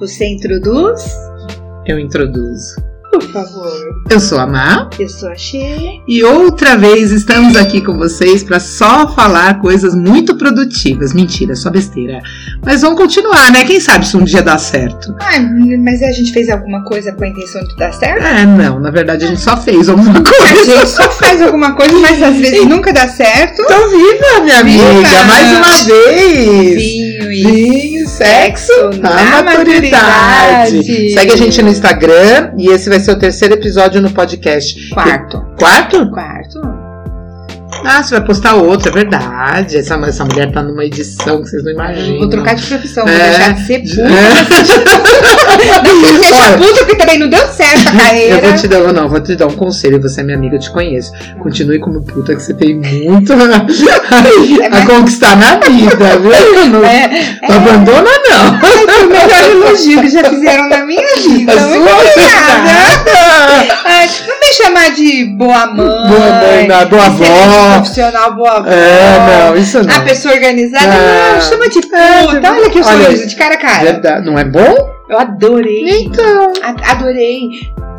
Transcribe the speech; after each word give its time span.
Você 0.00 0.26
introduz? 0.26 1.14
Eu 1.86 1.98
introduzo. 1.98 2.89
Por 3.10 3.22
favor. 3.32 3.70
Eu 4.08 4.20
sou 4.20 4.38
a 4.38 4.46
Má. 4.46 4.88
Eu 4.98 5.08
sou 5.08 5.28
a 5.30 5.34
Sheila. 5.34 6.00
E 6.06 6.22
outra 6.22 6.76
vez 6.76 7.10
estamos 7.10 7.56
aqui 7.56 7.80
com 7.80 7.96
vocês 7.96 8.42
para 8.44 8.60
só 8.60 9.08
falar 9.14 9.60
coisas 9.60 9.94
muito 9.94 10.36
produtivas. 10.36 11.12
Mentira, 11.12 11.54
só 11.56 11.70
besteira. 11.70 12.20
Mas 12.64 12.82
vamos 12.82 12.98
continuar, 12.98 13.50
né? 13.52 13.64
Quem 13.64 13.80
sabe 13.80 14.06
se 14.06 14.16
um 14.16 14.22
dia 14.24 14.42
dá 14.42 14.56
certo. 14.58 15.14
Ah, 15.20 15.38
mas 15.84 16.02
a 16.02 16.12
gente 16.12 16.32
fez 16.32 16.48
alguma 16.48 16.84
coisa 16.84 17.12
com 17.12 17.24
a 17.24 17.28
intenção 17.28 17.62
de 17.64 17.76
dar 17.76 17.92
certo? 17.92 18.24
É, 18.24 18.46
não. 18.46 18.78
Na 18.78 18.90
verdade, 18.90 19.24
a 19.24 19.28
gente 19.28 19.40
só 19.40 19.56
fez 19.56 19.88
alguma 19.88 20.18
A 20.18 20.22
coisa. 20.22 20.64
gente 20.64 20.86
só 20.88 21.10
faz 21.10 21.42
alguma 21.42 21.72
coisa, 21.74 21.92
mas 21.98 22.22
às 22.22 22.36
vezes 22.36 22.64
nunca 22.66 22.92
dá 22.92 23.08
certo. 23.08 23.62
Tô 23.66 23.88
viva, 23.88 24.44
minha 24.44 24.62
Viva! 24.62 24.84
amiga. 24.88 25.24
Mais 25.24 25.56
uma 25.56 25.84
vez. 25.84 26.76
Vinho 26.76 27.32
e 27.32 27.42
Vinho, 27.42 28.08
sexo 28.08 28.72
na, 29.00 29.10
na 29.10 29.42
maturidade. 29.42 30.76
maturidade. 30.76 31.12
Segue 31.12 31.32
a 31.32 31.36
gente 31.36 31.62
no 31.62 31.68
Instagram 31.70 32.52
e 32.58 32.68
esse 32.70 32.88
vai 32.88 32.99
ser 33.00 33.12
o 33.12 33.18
terceiro 33.18 33.54
episódio 33.54 34.00
no 34.00 34.10
podcast. 34.10 34.88
quarto. 34.90 35.44
Quarto? 35.58 36.10
Quarto? 36.10 36.60
Ah, 37.84 38.02
você 38.02 38.16
vai 38.16 38.24
postar 38.26 38.54
outro, 38.56 38.88
é 38.90 38.92
verdade. 38.92 39.76
Essa, 39.78 39.94
essa 40.06 40.24
mulher 40.24 40.52
tá 40.52 40.62
numa 40.62 40.84
edição 40.84 41.40
que 41.42 41.48
vocês 41.48 41.64
não 41.64 41.72
imaginam. 41.72 42.18
Vou 42.18 42.28
trocar 42.28 42.54
de 42.54 42.66
profissão, 42.66 43.06
vou 43.06 43.14
É. 43.14 43.18
deixar 43.30 43.54
de 43.54 43.60
ser 43.66 43.78
puta. 43.80 44.02
É. 45.60 45.82
Vou 45.82 46.40
Olha, 46.40 46.58
puta, 46.58 46.78
porque 46.80 46.96
também 46.96 47.18
não 47.18 47.28
deu 47.28 47.46
certo 47.48 47.88
a 47.88 47.92
Eu 47.92 47.96
carreira. 47.98 48.40
vou 48.48 48.54
te 48.56 48.68
dar, 48.68 48.92
não, 48.92 49.08
vou 49.08 49.20
te 49.20 49.34
dar 49.36 49.46
um 49.46 49.52
conselho, 49.56 50.00
você 50.00 50.20
é 50.20 50.24
minha 50.24 50.36
amiga, 50.36 50.56
eu 50.56 50.60
te 50.60 50.70
conheço. 50.70 51.12
Continue 51.42 51.78
como 51.78 52.02
puta, 52.02 52.34
que 52.34 52.42
você 52.42 52.52
tem 52.54 52.76
muito 52.78 53.32
a, 53.32 53.36
a 54.76 54.86
conquistar 54.86 55.36
na 55.36 55.56
vida, 55.68 56.18
viu? 56.18 56.30
Não, 56.70 56.84
É, 56.84 57.38
não 57.48 57.56
abandona, 57.56 58.10
não. 58.28 58.58
Elogio 59.70 60.00
que 60.02 60.08
já 60.08 60.24
fizeram 60.24 60.68
na 60.68 60.84
minha 60.84 61.06
vida. 61.16 61.52
A 61.52 61.56
Muito 61.56 61.84
sua 61.88 61.94
obrigada. 61.94 63.80
Ai, 63.84 64.08
não 64.26 64.40
me 64.40 64.54
chamar 64.54 64.90
de 64.92 65.24
boa 65.36 65.66
mãe. 65.66 65.86
Boa 65.86 66.32
mãe, 66.40 66.66
não, 66.68 66.86
boa 66.88 67.06
avó. 67.06 67.74
profissional, 67.80 68.34
boa 68.34 68.50
avó. 68.58 68.68
É, 68.70 69.46
não, 69.48 69.56
isso 69.56 69.82
não. 69.82 69.96
A 69.96 70.00
pessoa 70.00 70.34
organizada, 70.34 70.86
Ah. 70.86 71.32
não, 71.34 71.40
chama 71.40 71.68
de 71.68 71.80
puta. 71.80 71.96
É, 71.96 72.50
Olha 72.50 72.70
que 72.70 72.78
eu 72.78 72.84
olha, 72.86 73.04
sorriso 73.04 73.26
de 73.28 73.36
cara 73.36 73.54
a 73.54 73.58
cara. 73.58 73.80
Verdade, 73.84 74.26
não 74.26 74.38
é 74.38 74.44
bom? 74.44 75.00
Eu 75.08 75.18
adorei. 75.18 76.02
Então. 76.02 76.52
A- 76.62 76.92
Adorei. 76.92 77.50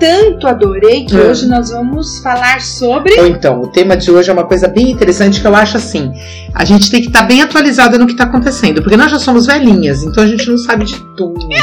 Tanto 0.02 0.47
adorei 0.47 1.05
que 1.05 1.16
Hum. 1.16 1.30
hoje 1.30 1.45
nós 1.45 1.69
vamos 1.69 2.17
falar 2.23 2.59
sobre. 2.59 3.13
Então, 3.27 3.61
o 3.61 3.67
tema 3.67 3.95
de 3.95 4.09
hoje 4.09 4.31
é 4.31 4.33
uma 4.33 4.45
coisa 4.45 4.67
bem 4.67 4.89
interessante 4.89 5.39
que 5.39 5.45
eu 5.45 5.55
acho 5.55 5.77
assim. 5.77 6.11
A 6.55 6.66
gente 6.66 6.89
tem 6.89 7.02
que 7.02 7.08
estar 7.08 7.21
bem 7.21 7.43
atualizada 7.43 7.99
no 7.99 8.08
que 8.08 8.13
está 8.13 8.23
acontecendo, 8.23 8.81
porque 8.81 8.97
nós 8.97 9.11
já 9.11 9.19
somos 9.19 9.45
velhinhas, 9.45 10.02
então 10.02 10.23
a 10.23 10.27
gente 10.27 10.49
não 10.49 10.58
sabe 10.58 10.85
de 10.85 10.95
tudo. 11.16 11.47
né? 11.47 11.55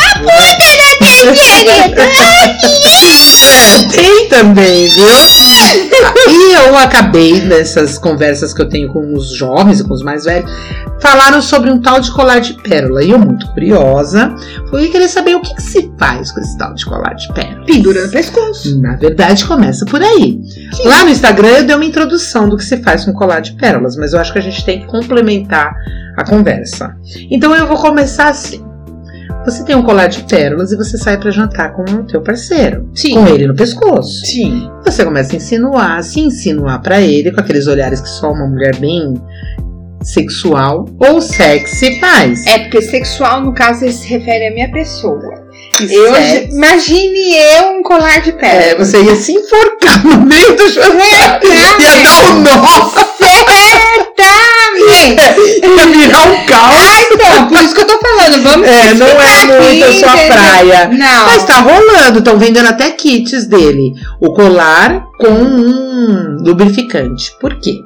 Tem 3.93 4.29
também, 4.29 4.89
viu? 4.89 5.09
E 6.31 6.53
eu 6.53 6.77
acabei 6.77 7.41
nessas 7.41 7.97
conversas 7.97 8.53
que 8.53 8.61
eu 8.61 8.69
tenho 8.69 8.93
com 8.93 9.15
os 9.15 9.31
jovens 9.31 9.81
e 9.81 9.85
com 9.85 9.95
os 9.95 10.03
mais 10.03 10.25
velhos, 10.25 10.51
falaram 11.01 11.41
sobre 11.41 11.71
um 11.71 11.81
tal 11.81 12.01
de 12.01 12.11
colar 12.13 12.41
de 12.41 12.53
pérola. 12.55 13.03
E 13.03 13.11
eu, 13.11 13.19
muito 13.19 13.47
curiosa, 13.53 14.35
fui 14.69 14.89
querer 14.89 15.09
saber 15.09 15.35
o 15.37 15.41
que, 15.41 15.55
que 15.55 15.63
se 15.63 15.91
faz 15.99 16.31
com 16.31 16.41
esse 16.41 16.59
tal 16.59 16.75
de 16.75 16.85
colar 16.85 17.15
de 17.15 17.33
pérola. 17.33 17.65
Pendura 17.65 18.05
no 18.05 18.13
pescoço. 18.13 18.79
Na 18.81 18.97
verdade, 18.97 19.45
começa 19.47 19.87
por 19.87 20.03
aí. 20.03 20.39
Lá 20.85 21.05
no 21.05 21.11
Instagram 21.11 21.49
eu 21.49 21.65
dei 21.65 21.75
uma 21.75 21.85
introdução 21.85 22.49
do 22.49 22.57
que 22.57 22.65
se 22.65 22.77
faz 22.83 23.07
com 23.07 23.13
colar 23.15 23.41
de 23.41 23.53
pérolas, 23.53 23.97
mas 23.97 24.13
eu 24.13 24.21
acho 24.21 24.33
que 24.33 24.39
a 24.39 24.43
gente 24.43 24.65
tem 24.65 24.81
que 24.81 24.87
complementar 24.87 25.75
a 26.17 26.25
conversa. 26.25 26.95
Então 27.31 27.55
eu 27.55 27.67
vou 27.67 27.79
começar 27.79 28.29
assim. 28.29 28.68
Você 29.45 29.65
tem 29.65 29.75
um 29.75 29.83
colar 29.83 30.09
de 30.09 30.25
pérolas 30.25 30.73
e 30.73 30.77
você 30.77 30.99
sai 30.99 31.19
pra 31.19 31.31
jantar 31.31 31.73
com 31.73 31.83
o 31.83 32.05
teu 32.05 32.21
parceiro, 32.21 32.89
Sim. 32.95 33.15
com 33.15 33.27
ele 33.29 33.47
no 33.47 33.55
pescoço. 33.55 34.27
Sim. 34.27 34.69
Você 34.85 35.05
começa 35.05 35.33
a 35.33 35.37
insinuar, 35.37 36.03
se 36.03 36.21
insinuar 36.21 36.83
pra 36.83 37.01
ele 37.01 37.33
com 37.33 37.41
aqueles 37.41 37.67
olhares 37.67 38.01
que 38.01 38.09
só 38.09 38.31
uma 38.31 38.47
mulher 38.47 38.77
bem 38.77 39.15
sexual 40.03 40.85
ou 40.99 41.21
sexy 41.21 41.99
faz. 41.99 42.47
É 42.47 42.59
porque 42.59 42.83
sexual, 42.83 43.41
no 43.41 43.55
caso, 43.55 43.85
ele 43.85 43.93
se 43.93 44.09
refere 44.09 44.49
à 44.49 44.51
minha 44.53 44.71
pessoa. 44.71 45.48
Eu, 45.81 46.15
imagine 46.57 47.35
eu 47.37 47.79
um 47.79 47.83
colar 47.83 48.21
de 48.21 48.31
É, 48.31 48.33
pérolas. 48.33 48.89
você 48.89 49.03
ia 49.03 49.17
se 49.17 49.33
enforcar 49.33 50.05
no 50.05 50.21
meio 50.27 50.57
do 50.57 50.69
jantar. 50.69 51.41
Ia 51.45 51.77
dar 51.79 52.31
um 52.31 52.41
nó. 52.41 52.93
Certamente! 54.09 55.67
Ia 55.67 55.87
virar 55.87 56.23
um 56.31 56.47
caos. 56.47 56.75
Ah, 56.77 57.01
então, 57.13 57.49
por 57.49 57.59
isso 57.63 57.75
que 57.75 57.81
eu 57.81 57.87
tô 57.87 57.99
falando. 57.99 58.43
Vamos 58.43 58.69
É, 58.69 58.95
não 58.95 59.07
é 59.07 59.61
muito 59.61 59.85
a 59.85 59.93
sua 59.93 60.15
entendeu? 60.17 60.35
praia. 60.37 60.89
Não. 60.93 61.27
Mas 61.27 61.45
tá 61.45 61.61
rolando, 61.61 62.19
estão 62.19 62.39
vendendo 62.39 62.69
até 62.69 62.91
kits 62.91 63.47
dele. 63.47 63.95
O 64.21 64.33
colar 64.33 65.05
com 65.19 65.29
um 65.29 66.37
lubrificante. 66.41 67.33
Por 67.41 67.59
quê? 67.61 67.81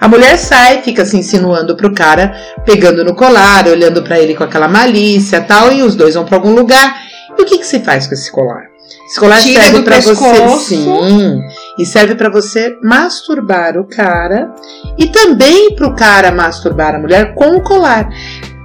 A 0.00 0.08
mulher 0.08 0.38
sai, 0.38 0.82
fica 0.82 1.04
se 1.04 1.16
insinuando 1.16 1.76
pro 1.76 1.92
cara, 1.92 2.34
pegando 2.64 3.04
no 3.04 3.14
colar, 3.14 3.66
olhando 3.68 4.02
pra 4.02 4.18
ele 4.18 4.34
com 4.34 4.44
aquela 4.44 4.68
malícia 4.68 5.40
tal, 5.40 5.70
e 5.72 5.82
os 5.82 5.94
dois 5.94 6.14
vão 6.14 6.24
pra 6.24 6.36
algum 6.36 6.54
lugar. 6.54 7.07
E 7.38 7.42
o 7.42 7.46
que, 7.46 7.58
que 7.58 7.66
se 7.66 7.80
faz 7.80 8.06
com 8.06 8.14
esse 8.14 8.30
colar? 8.30 8.64
Esse 9.06 9.20
colar 9.20 9.40
Tira 9.40 9.62
serve 9.62 9.82
pra 9.82 10.00
você, 10.00 10.58
sim, 10.58 11.42
e 11.78 11.86
serve 11.86 12.14
pra 12.14 12.30
você 12.30 12.76
masturbar 12.82 13.76
o 13.78 13.84
cara 13.84 14.54
e 14.98 15.06
também 15.06 15.74
pro 15.74 15.94
cara 15.94 16.32
masturbar 16.32 16.94
a 16.94 16.98
mulher 16.98 17.34
com 17.34 17.56
o 17.56 17.62
colar. 17.62 18.08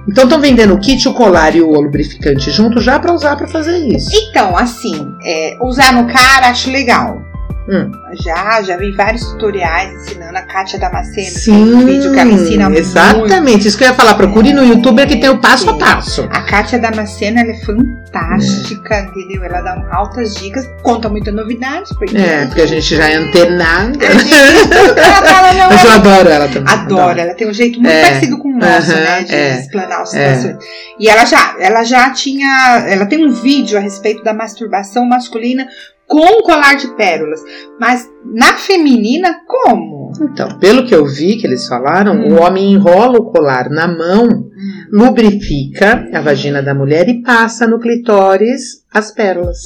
Então 0.08 0.24
estão 0.24 0.40
vendendo 0.40 0.74
o 0.74 0.78
kit, 0.78 1.08
o 1.08 1.14
colar 1.14 1.54
e 1.56 1.62
o 1.62 1.80
lubrificante 1.80 2.50
junto 2.50 2.80
já 2.80 2.98
pra 2.98 3.14
usar 3.14 3.36
pra 3.36 3.48
fazer 3.48 3.78
isso. 3.78 4.10
Então, 4.12 4.56
assim, 4.56 4.94
é, 5.24 5.56
usar 5.62 5.92
no 5.92 6.06
cara 6.06 6.48
acho 6.48 6.70
legal. 6.70 7.23
Hum. 7.66 7.90
Já, 8.22 8.60
já 8.62 8.76
vi 8.76 8.92
vários 8.92 9.22
tutoriais 9.32 9.90
ensinando 9.94 10.36
a 10.36 10.42
Kátia 10.42 10.78
Damasceno. 10.78 11.26
Sim, 11.30 11.52
tem 11.64 11.74
um 11.74 11.84
vídeo 11.86 12.12
que 12.12 12.18
ela 12.20 12.30
ensina 12.30 12.64
muito. 12.68 12.80
exatamente. 12.80 13.66
Isso 13.68 13.78
que 13.78 13.84
eu 13.84 13.88
ia 13.88 13.94
falar. 13.94 14.14
Procure 14.16 14.52
no 14.52 14.62
YouTube 14.64 15.06
que 15.06 15.16
tem 15.16 15.30
o 15.30 15.38
passo 15.38 15.70
a 15.70 15.78
passo. 15.78 16.28
A 16.30 16.42
Kátia 16.42 16.78
Damasceno, 16.78 17.38
ela 17.40 17.50
é 17.50 17.60
fantástica, 17.64 19.00
entendeu? 19.00 19.44
Ela 19.44 19.62
dá 19.62 19.82
altas 19.92 20.34
dicas, 20.34 20.68
conta 20.82 21.08
muita 21.08 21.32
novidade. 21.32 21.88
Porque 21.96 22.16
É, 22.16 22.44
porque 22.46 22.60
a 22.62 22.66
gente 22.66 22.94
já 22.96 23.08
é 23.08 23.14
antenada. 23.14 23.98
Gente, 24.10 24.34
Mas 25.70 25.84
eu 25.84 25.90
é 25.90 25.94
adoro 25.94 26.28
ela 26.28 26.48
também. 26.48 26.72
Adoro, 26.74 27.18
ela 27.18 27.34
tem 27.34 27.48
um 27.48 27.54
jeito 27.54 27.80
muito 27.80 27.92
É. 27.94 28.02
parecido 28.02 28.38
com 28.38 28.48
o 28.48 28.58
nosso, 28.58 28.92
Aham, 28.92 29.00
né? 29.00 29.22
De 29.22 29.34
é. 29.34 29.58
explanar 29.60 30.02
as 30.02 30.10
situações. 30.10 30.56
E 30.98 31.08
ela 31.08 31.24
já, 31.24 31.56
ela 31.58 31.82
já 31.84 32.10
tinha. 32.10 32.84
Ela 32.86 33.06
tem 33.06 33.24
um 33.24 33.32
vídeo 33.32 33.78
a 33.78 33.80
respeito 33.80 34.22
da 34.22 34.34
masturbação 34.34 35.06
masculina 35.06 35.66
com 36.06 36.42
colar 36.42 36.74
de 36.74 36.88
pérolas. 36.96 37.40
Mas 37.80 38.08
na 38.24 38.54
feminina, 38.54 39.40
como? 39.46 40.12
Então, 40.20 40.58
pelo 40.58 40.84
que 40.86 40.94
eu 40.94 41.04
vi 41.06 41.36
que 41.36 41.46
eles 41.46 41.66
falaram, 41.66 42.14
Hum. 42.14 42.34
o 42.34 42.40
homem 42.42 42.72
enrola 42.72 43.18
o 43.18 43.30
colar 43.32 43.68
na 43.68 43.88
mão, 43.88 44.48
lubrifica 44.92 46.08
a 46.12 46.20
vagina 46.20 46.62
da 46.62 46.74
mulher 46.74 47.08
e 47.08 47.22
passa 47.22 47.66
no 47.66 47.80
clitóris 47.80 48.84
as 48.92 49.10
pérolas. 49.12 49.58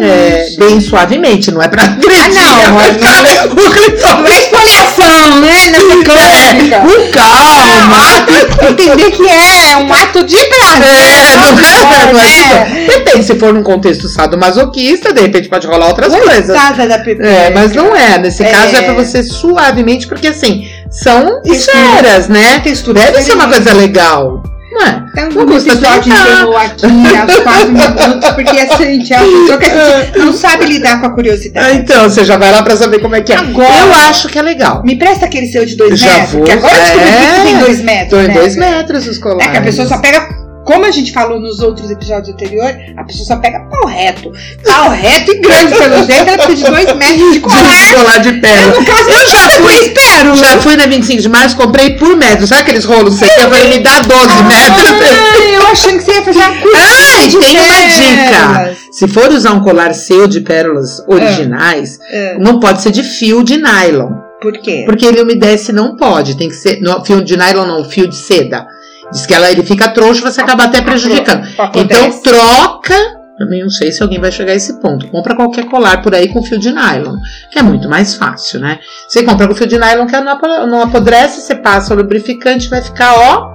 É, 0.00 0.48
bem 0.58 0.80
suavemente, 0.80 1.52
não 1.52 1.62
é 1.62 1.68
pra 1.68 1.84
agredir. 1.84 2.18
Ah, 2.20 2.28
não, 2.28 2.60
é 2.60 2.70
mas 2.70 2.96
pra 2.96 3.08
ficar 3.16 3.46
o 3.46 3.70
clitóris. 3.70 4.02
Não 4.02 4.26
é 4.26 4.38
esfoliação, 4.38 5.40
né? 5.40 5.52
Nessa 5.70 5.84
clínica. 5.86 6.80
Com 6.80 7.12
calma. 7.12 8.26
Entender 8.70 9.10
que 9.12 9.28
é 9.28 9.76
um 9.76 9.92
ato 9.92 10.24
de 10.24 10.36
prazer. 10.36 10.88
É, 10.88 11.36
não 11.36 11.58
é, 11.60 12.12
não 12.12 12.20
é, 12.20 12.64
né? 12.72 12.86
Depende, 12.88 13.24
se 13.24 13.38
for 13.38 13.52
num 13.54 13.62
contexto 13.62 14.08
sadomasoquista, 14.08 15.12
de 15.12 15.20
repente 15.20 15.48
pode 15.48 15.66
rolar 15.66 15.86
outras 15.88 16.12
coisas. 16.12 16.46
Coitada 16.46 16.88
da 16.88 16.98
Pepe. 16.98 17.22
É, 17.24 17.50
mas 17.50 17.72
não 17.72 17.94
é. 17.94 18.18
Nesse 18.18 18.42
É. 18.42 18.50
caso 18.50 18.74
é 18.74 18.82
pra 18.82 18.94
você 18.94 19.22
suavemente, 19.22 20.08
porque 20.08 20.26
assim, 20.28 20.68
são 20.90 21.40
esferas, 21.44 22.28
né? 22.28 22.58
Textura 22.60 23.00
Deve 23.00 23.22
ser 23.22 23.34
uma 23.34 23.46
coisa 23.48 23.72
legal. 23.72 24.42
Não 24.74 24.82
é? 24.82 25.04
Então, 25.10 25.28
tentar. 25.60 25.98
encerrou 25.98 26.56
aqui 26.56 26.90
aos 26.90 27.36
quatro 27.42 27.68
minutos, 27.70 28.28
porque 28.34 28.58
assim, 28.58 29.14
é 29.14 29.18
uma 29.20 29.28
pessoa 29.28 29.58
que 29.58 29.64
a 29.66 30.04
gente 30.04 30.18
não 30.18 30.32
sabe 30.32 30.64
lidar 30.66 30.98
com 31.00 31.06
a 31.06 31.08
Ah, 31.10 31.12
curiosidade. 31.12 31.78
Então, 31.78 32.04
você 32.10 32.24
já 32.24 32.36
vai 32.36 32.50
lá 32.50 32.62
pra 32.62 32.76
saber 32.76 32.98
como 33.00 33.14
é 33.14 33.20
que 33.20 33.32
é. 33.32 33.36
Agora. 33.36 33.68
Eu 33.68 33.92
acho 34.10 34.28
que 34.28 34.36
é 34.38 34.42
legal. 34.42 34.82
Me 34.84 34.96
presta 34.96 35.26
aquele 35.26 35.46
seu 35.46 35.64
de 35.64 35.76
dois 35.76 35.98
Já 35.98 36.12
metros, 36.12 36.30
vou. 36.32 36.42
que 36.44 36.50
agora 36.50 36.74
eu 36.74 36.80
descobri 36.80 37.08
É. 37.08 37.34
que 37.36 37.42
tem 37.42 37.58
dois 37.58 37.80
metros, 37.82 38.10
Tô 38.10 38.18
em 38.20 38.28
né? 38.28 38.34
dois 38.34 38.56
metros 38.56 39.06
os 39.06 39.18
colares. 39.18 39.46
É 39.46 39.50
que 39.52 39.56
a 39.58 39.62
pessoa 39.62 39.86
só 39.86 39.98
pega, 39.98 40.28
como 40.64 40.84
a 40.86 40.90
gente 40.90 41.12
falou 41.12 41.38
nos 41.40 41.60
outros 41.60 41.90
episódios 41.90 42.28
anteriores, 42.34 42.76
a 42.96 43.04
pessoa 43.04 43.26
só 43.26 43.36
pega 43.36 43.60
pau 43.70 43.86
reto. 43.86 44.32
Pau 44.64 44.90
reto 44.90 45.30
e 45.32 45.38
grande 45.40 45.74
pelo 45.76 45.96
jeito, 46.06 46.28
ela 46.28 46.38
precisa 46.46 46.56
de 46.56 46.70
dois 46.84 46.96
metros 46.96 47.32
de 47.34 47.40
colar. 47.40 47.62
de 47.88 47.94
colar 47.94 48.18
de 48.18 48.32
pérola. 48.40 48.80
No 48.80 48.84
caso, 48.86 49.10
eu 49.10 49.26
já 49.26 49.50
fui, 49.50 49.74
espero. 49.74 50.36
Já 50.36 50.58
fui 50.60 50.76
na 50.76 50.86
25 50.86 51.22
de 51.22 51.28
março, 51.28 51.56
comprei 51.56 51.96
por 51.96 52.16
metro. 52.16 52.46
Sabe 52.46 52.62
aqueles 52.62 52.84
rolos 52.84 53.14
que 53.18 53.26
você 53.26 53.32
quer? 53.34 53.44
Eu 53.44 53.50
falei, 53.50 53.68
me 53.68 53.80
dá 53.80 54.00
12 54.00 54.26
metros. 54.44 54.90
Ah, 54.90 55.52
eu 55.52 55.66
achando 55.68 55.98
que 55.98 56.04
você 56.04 56.12
ia 56.12 56.22
fazer 56.22 56.38
uma 56.38 56.54
curva 56.60 56.78
Ah, 56.78 57.26
de 57.26 57.38
tem 57.38 57.60
uma 57.60 57.86
dica. 57.88 58.76
Se 58.92 59.08
for 59.08 59.30
usar 59.32 59.52
um 59.52 59.60
colar 59.60 59.92
seu 59.94 60.26
de 60.26 60.40
pérolas 60.40 61.00
originais, 61.06 61.98
É. 62.10 62.38
não 62.38 62.60
pode 62.60 62.80
ser 62.82 62.90
de 62.90 63.02
fio 63.02 63.42
de 63.42 63.56
nylon. 63.56 64.10
Por 64.40 64.52
quê? 64.58 64.82
Porque 64.86 65.06
ele 65.06 65.22
umedece, 65.22 65.72
não 65.72 65.96
pode. 65.96 66.36
Tem 66.36 66.48
que 66.48 66.54
ser. 66.54 66.78
Não, 66.80 67.04
fio 67.04 67.22
de 67.24 67.36
nylon 67.36 67.66
não, 67.66 67.84
fio 67.88 68.06
de 68.06 68.14
seda. 68.16 68.66
Diz 69.14 69.26
que 69.26 69.32
ela, 69.32 69.50
ele 69.50 69.62
fica 69.62 69.88
troncho, 69.88 70.22
você 70.22 70.40
acaba 70.40 70.64
até 70.64 70.82
prejudicando. 70.82 71.46
Então 71.74 72.10
troca. 72.20 72.94
Eu 73.38 73.46
nem 73.48 73.62
não 73.62 73.70
sei 73.70 73.90
se 73.90 74.00
alguém 74.02 74.20
vai 74.20 74.30
chegar 74.30 74.52
a 74.52 74.56
esse 74.56 74.80
ponto. 74.80 75.08
Compra 75.08 75.34
qualquer 75.34 75.64
colar 75.64 76.02
por 76.02 76.14
aí 76.14 76.28
com 76.28 76.42
fio 76.42 76.58
de 76.58 76.70
nylon, 76.70 77.16
que 77.50 77.58
é 77.58 77.62
muito 77.62 77.88
mais 77.88 78.14
fácil, 78.14 78.60
né? 78.60 78.78
Você 79.08 79.24
compra 79.24 79.48
com 79.48 79.54
fio 79.54 79.66
de 79.66 79.78
nylon 79.78 80.06
que 80.06 80.20
não 80.20 80.82
apodrece, 80.82 81.40
você 81.40 81.54
passa 81.54 81.94
o 81.94 81.96
lubrificante, 81.96 82.68
vai 82.68 82.80
ficar, 82.80 83.12
ó, 83.12 83.54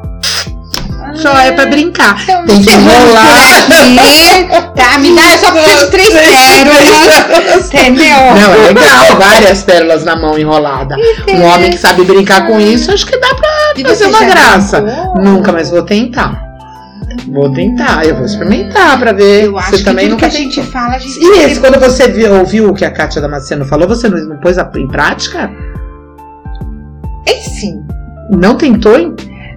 só 1.15 1.37
é 1.39 1.51
pra 1.51 1.65
brincar. 1.65 2.21
Então, 2.21 2.45
Tem 2.45 2.61
que 2.61 2.69
enrolar. 2.71 3.35
tá, 4.75 4.97
me 4.99 5.15
dá, 5.15 5.37
só 5.37 5.51
preciso 5.51 5.91
três 5.91 6.09
pérolas. 6.09 7.65
Entendeu? 7.67 8.17
Não, 8.35 8.53
é 8.53 8.67
legal, 8.67 9.17
várias 9.17 9.63
pérolas 9.63 10.03
na 10.03 10.15
mão 10.15 10.37
enrolada. 10.37 10.95
Um 11.29 11.43
homem 11.43 11.71
que 11.71 11.77
sabe 11.77 12.03
brincar 12.03 12.47
com 12.47 12.59
isso, 12.59 12.91
acho 12.91 13.05
que 13.05 13.17
dá 13.17 13.33
pra 13.33 13.49
e 13.81 13.85
fazer 13.85 14.05
uma 14.05 14.23
graça. 14.23 14.81
Nunca, 15.21 15.51
mas 15.51 15.69
vou 15.69 15.83
tentar. 15.83 16.49
Vou 17.27 17.51
tentar, 17.51 18.05
eu 18.05 18.15
vou 18.15 18.25
experimentar 18.25 18.99
pra 18.99 19.11
ver. 19.11 19.45
Eu 19.45 19.57
acho 19.57 19.71
você 19.71 19.77
que 19.77 19.83
também 19.83 20.05
tudo 20.05 20.15
nunca 20.15 20.29
que 20.29 20.37
a 20.37 20.39
gente 20.39 20.61
fala, 20.63 20.95
a 20.95 20.99
gente 20.99 21.19
E 21.19 21.39
esse, 21.43 21.59
quando 21.59 21.79
você 21.79 22.07
viu, 22.09 22.33
ouviu 22.33 22.69
o 22.69 22.73
que 22.73 22.85
a 22.85 22.91
Kátia 22.91 23.21
Damasceno 23.21 23.65
falou, 23.65 23.87
você 23.87 24.09
não, 24.09 24.17
não 24.25 24.37
pôs 24.37 24.57
em 24.57 24.87
prática? 24.87 25.51
É 27.27 27.33
sim. 27.33 27.83
Não 28.31 28.55
tentou? 28.55 29.15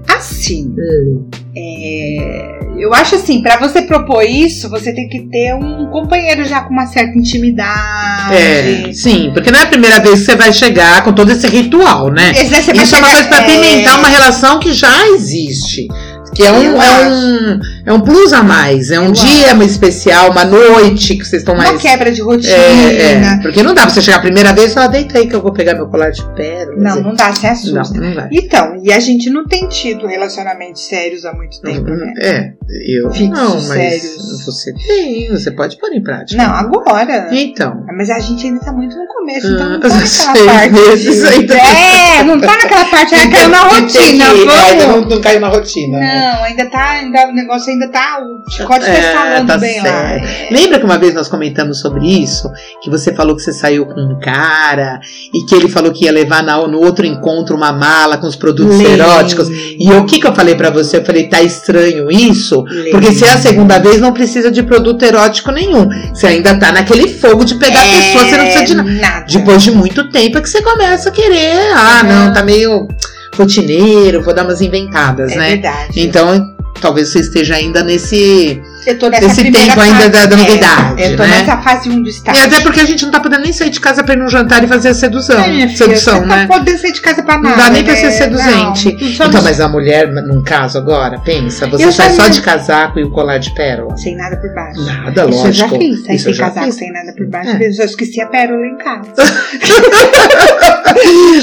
Assim. 0.09 0.75
Hum. 0.79 1.29
É, 1.55 2.61
eu 2.79 2.95
acho 2.95 3.17
assim, 3.17 3.43
para 3.43 3.59
você 3.59 3.83
propor 3.83 4.23
isso, 4.23 4.69
você 4.71 4.93
tem 4.93 5.09
que 5.09 5.21
ter 5.21 5.55
um 5.55 5.87
companheiro 5.91 6.45
já 6.45 6.63
com 6.63 6.73
uma 6.73 6.87
certa 6.87 7.19
intimidade. 7.19 8.35
É, 8.35 8.93
sim, 8.93 9.31
porque 9.35 9.51
não 9.51 9.61
é 9.61 9.63
a 9.63 9.67
primeira 9.67 10.01
vez 10.01 10.21
que 10.21 10.25
você 10.27 10.37
vai 10.37 10.53
chegar 10.53 11.05
com 11.05 11.13
todo 11.13 11.31
esse 11.31 11.47
ritual, 11.47 12.11
né? 12.11 12.33
Isso 12.33 12.97
é 12.97 12.99
uma 12.99 13.09
coisa 13.09 13.25
para 13.29 13.43
pimentar 13.43 13.95
é... 13.95 13.99
uma 13.99 14.09
relação 14.09 14.59
que 14.59 14.73
já 14.73 15.07
existe. 15.09 15.87
Que 16.35 16.45
é 16.45 16.53
um, 16.53 16.83
é 16.83 17.09
um, 17.09 17.61
é 17.87 17.93
um 17.93 18.01
plus 18.01 18.33
a 18.33 18.43
mais. 18.43 18.91
É 18.91 18.99
um 18.99 19.07
eu 19.07 19.13
dia 19.13 19.53
acho. 19.53 19.63
especial, 19.63 20.31
uma 20.31 20.45
noite 20.45 21.17
que 21.17 21.25
vocês 21.25 21.43
estão 21.43 21.55
mais. 21.55 21.71
Uma 21.71 21.79
quebra 21.79 22.11
de 22.11 22.23
rotina. 22.23 22.55
É, 22.55 23.13
é, 23.13 23.39
porque 23.43 23.63
não 23.63 23.75
dá 23.75 23.83
pra 23.83 23.91
você 23.91 24.01
chegar 24.01 24.19
a 24.19 24.23
primeira 24.23 24.53
vez 24.53 24.71
e 24.71 24.75
falar, 24.75 24.87
deita 24.87 25.19
aí 25.19 25.27
que 25.27 25.35
eu 25.35 25.43
vou 25.43 25.53
pegar 25.53 25.75
meu 25.75 25.89
colar 25.89 26.11
de 26.11 26.25
pérolas. 26.35 26.83
Não, 26.83 27.03
não 27.03 27.15
dá, 27.15 27.33
você 27.33 27.47
assusta. 27.47 27.99
Não, 27.99 28.09
não 28.09 28.15
vai. 28.15 28.29
Então, 28.33 28.81
e 28.83 28.93
a 28.93 28.99
gente 28.99 29.29
não 29.29 29.47
tem 29.47 29.69
tido 29.69 30.07
relacionamentos 30.07 30.87
sérios 30.87 31.25
há 31.25 31.35
muito 31.35 31.61
tempo, 31.61 31.91
né? 31.91 32.13
É, 32.19 32.53
eu 32.89 33.11
Fixos, 33.11 33.29
não, 33.29 33.55
mas 33.55 34.03
sérios. 34.03 34.45
você 34.47 34.73
tem, 34.73 35.31
você 35.31 35.51
pode 35.51 35.77
pôr 35.79 35.93
em 35.93 36.03
prática. 36.03 36.43
Não, 36.43 36.51
agora. 36.51 37.29
Então. 37.33 37.85
Mas 37.97 38.09
a 38.09 38.19
gente 38.19 38.47
ainda 38.47 38.61
tá 38.61 38.73
muito 38.73 38.97
começo, 39.23 39.47
então 39.47 39.69
não 39.69 39.81
tá 39.81 39.89
naquela 39.95 40.53
parte. 40.53 40.73
Meses, 40.73 41.25
ainda... 41.25 41.55
É, 41.55 42.23
não 42.25 42.41
tá 42.41 42.57
naquela 42.57 42.85
parte, 42.87 43.15
ainda 43.15 43.37
caiu 43.37 43.49
na 43.49 43.61
rotina. 43.61 44.25
Ainda 44.31 44.87
não, 44.87 45.01
não 45.03 45.21
caiu 45.21 45.41
na 45.41 45.49
rotina. 45.49 45.99
Não. 45.99 46.05
Né? 46.05 46.33
Não, 46.35 46.45
ainda 46.45 46.71
tá, 46.71 46.91
ainda, 46.91 47.29
o 47.29 47.33
negócio 47.33 47.73
ainda 47.73 47.89
tá. 47.89 48.19
O 48.21 48.51
chicote 48.51 48.85
tá 48.85 48.93
é, 48.93 49.13
falando 49.15 49.47
tá 49.47 49.59
bem 49.59 49.81
certo. 49.81 49.87
lá. 49.87 50.13
É. 50.13 50.49
Lembra 50.51 50.79
que 50.79 50.85
uma 50.85 50.99
vez 50.99 51.15
nós 51.15 51.29
comentamos 51.29 51.81
sobre 51.81 52.07
isso? 52.07 52.51
Que 52.83 52.91
você 52.91 53.15
falou 53.15 53.37
que 53.37 53.43
você 53.43 53.53
saiu 53.53 53.87
com 53.87 54.01
um 54.01 54.19
cara 54.19 55.01
e 55.33 55.45
que 55.47 55.55
ele 55.55 55.69
falou 55.69 55.93
que 55.93 56.05
ia 56.05 56.13
levar 56.13 56.43
na, 56.43 56.67
no 56.67 56.81
outro 56.81 57.07
encontro 57.07 57.57
uma 57.57 57.73
mala 57.73 58.19
com 58.19 58.27
os 58.27 58.37
produtos 58.37 58.77
Lembra. 58.77 58.93
eróticos. 58.93 59.49
E 59.49 59.91
o 59.93 60.05
que, 60.05 60.21
que 60.21 60.27
eu 60.27 60.35
falei 60.35 60.55
para 60.55 60.71
você? 60.71 60.99
Eu 60.99 61.05
falei, 61.05 61.29
tá 61.29 61.41
estranho 61.43 62.11
isso? 62.11 62.63
Lembra. 62.63 62.91
Porque 62.91 63.13
se 63.13 63.25
é 63.25 63.33
a 63.33 63.39
segunda 63.39 63.79
vez, 63.79 64.01
não 64.01 64.13
precisa 64.13 64.51
de 64.51 64.63
produto 64.63 65.03
erótico 65.05 65.51
nenhum. 65.51 65.89
Você 66.13 66.27
ainda 66.27 66.59
tá 66.59 66.73
naquele 66.73 67.09
fogo 67.09 67.45
de 67.45 67.55
pegar 67.55 67.81
é, 67.81 67.83
a 67.83 67.97
pessoa, 67.97 68.25
você 68.25 68.37
não 68.37 68.45
precisa 68.45 68.65
de 68.65 68.75
nada. 68.75 69.12
Nada. 69.13 69.27
Depois 69.27 69.63
de 69.63 69.71
muito 69.71 70.11
tempo 70.11 70.39
é 70.39 70.41
que 70.41 70.49
você 70.49 70.63
começa 70.63 71.09
a 71.09 71.13
querer. 71.13 71.73
Ah, 71.75 72.03
não, 72.03 72.33
tá 72.33 72.43
meio 72.43 72.89
rotineiro, 73.37 74.23
vou 74.23 74.35
dar 74.35 74.45
umas 74.45 74.61
inventadas, 74.61 75.33
é 75.33 75.37
né? 75.37 75.49
Verdade. 75.51 76.01
Então, 76.01 76.55
talvez 76.81 77.09
você 77.09 77.21
esteja 77.21 77.55
ainda 77.55 77.83
nesse 77.83 78.61
nesse 78.87 79.51
tempo 79.51 79.81
ainda 79.81 80.09
da, 80.09 80.27
da 80.27 80.37
novidade. 80.37 81.03
É, 81.03 81.13
eu 81.13 81.17
tô 81.17 81.23
né? 81.23 81.39
nessa 81.39 81.57
fase 81.59 81.89
1 81.89 82.03
do 82.03 82.09
estágio. 82.09 82.41
E 82.41 82.45
até 82.45 82.61
porque 82.61 82.81
a 82.81 82.85
gente 82.85 83.05
não 83.05 83.13
tá 83.13 83.21
podendo 83.21 83.43
nem 83.43 83.53
sair 83.53 83.71
de 83.71 83.81
casa 83.81 84.03
pra 84.03 84.15
ir 84.15 84.17
num 84.17 84.29
jantar 84.29 84.63
e 84.65 84.67
fazer 84.67 84.89
a 84.89 84.95
sedução. 84.95 85.41
É, 85.41 85.45
filha, 85.45 85.77
sedução, 85.77 86.21
você 86.21 86.27
né? 86.27 86.37
Não 86.37 86.49
tá 86.49 86.59
podendo 86.59 86.79
sair 86.79 86.93
de 86.93 87.01
casa 87.01 87.23
pra 87.23 87.39
nada. 87.39 87.49
Não 87.49 87.57
dá 87.57 87.71
nem 87.71 87.85
pra 87.85 87.97
ser 87.97 88.07
né? 88.07 88.11
seduzente. 88.11 89.19
Não, 89.19 89.27
então, 89.29 89.43
mas 89.43 89.61
a 89.61 89.69
mulher, 89.69 90.09
num 90.09 90.43
caso 90.43 90.79
agora, 90.79 91.19
pensa, 91.21 91.67
você 91.67 91.85
eu 91.85 91.93
sai 91.93 92.11
só 92.11 92.29
de 92.29 92.41
casaco 92.41 92.99
e 92.99 93.05
o 93.05 93.11
colar 93.11 93.39
de 93.39 93.55
pérola. 93.55 93.97
Sem 93.97 94.17
nada 94.17 94.37
por 94.37 94.53
baixo. 94.55 94.81
Nada, 94.83 95.23
Isso 95.29 95.31
lógico. 95.31 95.47
eu 95.47 95.53
já 95.53 95.69
fiz, 95.69 96.05
sair 96.05 96.19
sem 96.19 96.37
casaco, 96.37 96.67
fiz. 96.67 96.75
sem 96.75 96.93
nada 96.93 97.13
por 97.17 97.27
baixo. 97.27 97.51
É. 97.51 97.69
Eu 97.69 97.73
só 97.73 97.85
esqueci 97.85 98.21
a 98.21 98.27
pérola 98.27 98.67
em 98.67 98.77
casa. 98.77 99.13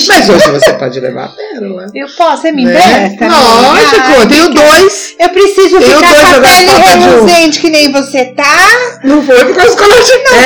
mas 0.07 0.30
hoje 0.30 0.51
você 0.51 0.74
pode 0.74 1.00
levar 1.00 1.25
a 1.25 1.30
pérola. 1.30 1.86
Eu 1.94 2.07
posso, 2.18 2.47
é 2.47 2.51
me 2.51 2.65
né? 2.65 3.18
Lógico, 3.19 4.12
eu 4.21 4.27
tenho 4.27 4.50
dois. 4.50 5.15
Eu 5.19 5.30
preciso 5.30 5.81
ficar 5.81 6.00
com 6.00 6.25
a 6.25 6.39
pele 6.41 7.28
reluzente 7.29 7.59
que 7.59 7.69
nem 7.69 7.91
você 7.91 8.25
tá. 8.25 8.57
Não 9.03 9.21
foi 9.21 9.45
por 9.45 9.55
causa 9.55 9.75
do 9.75 9.81
colégio, 9.81 10.15
não. 10.23 10.37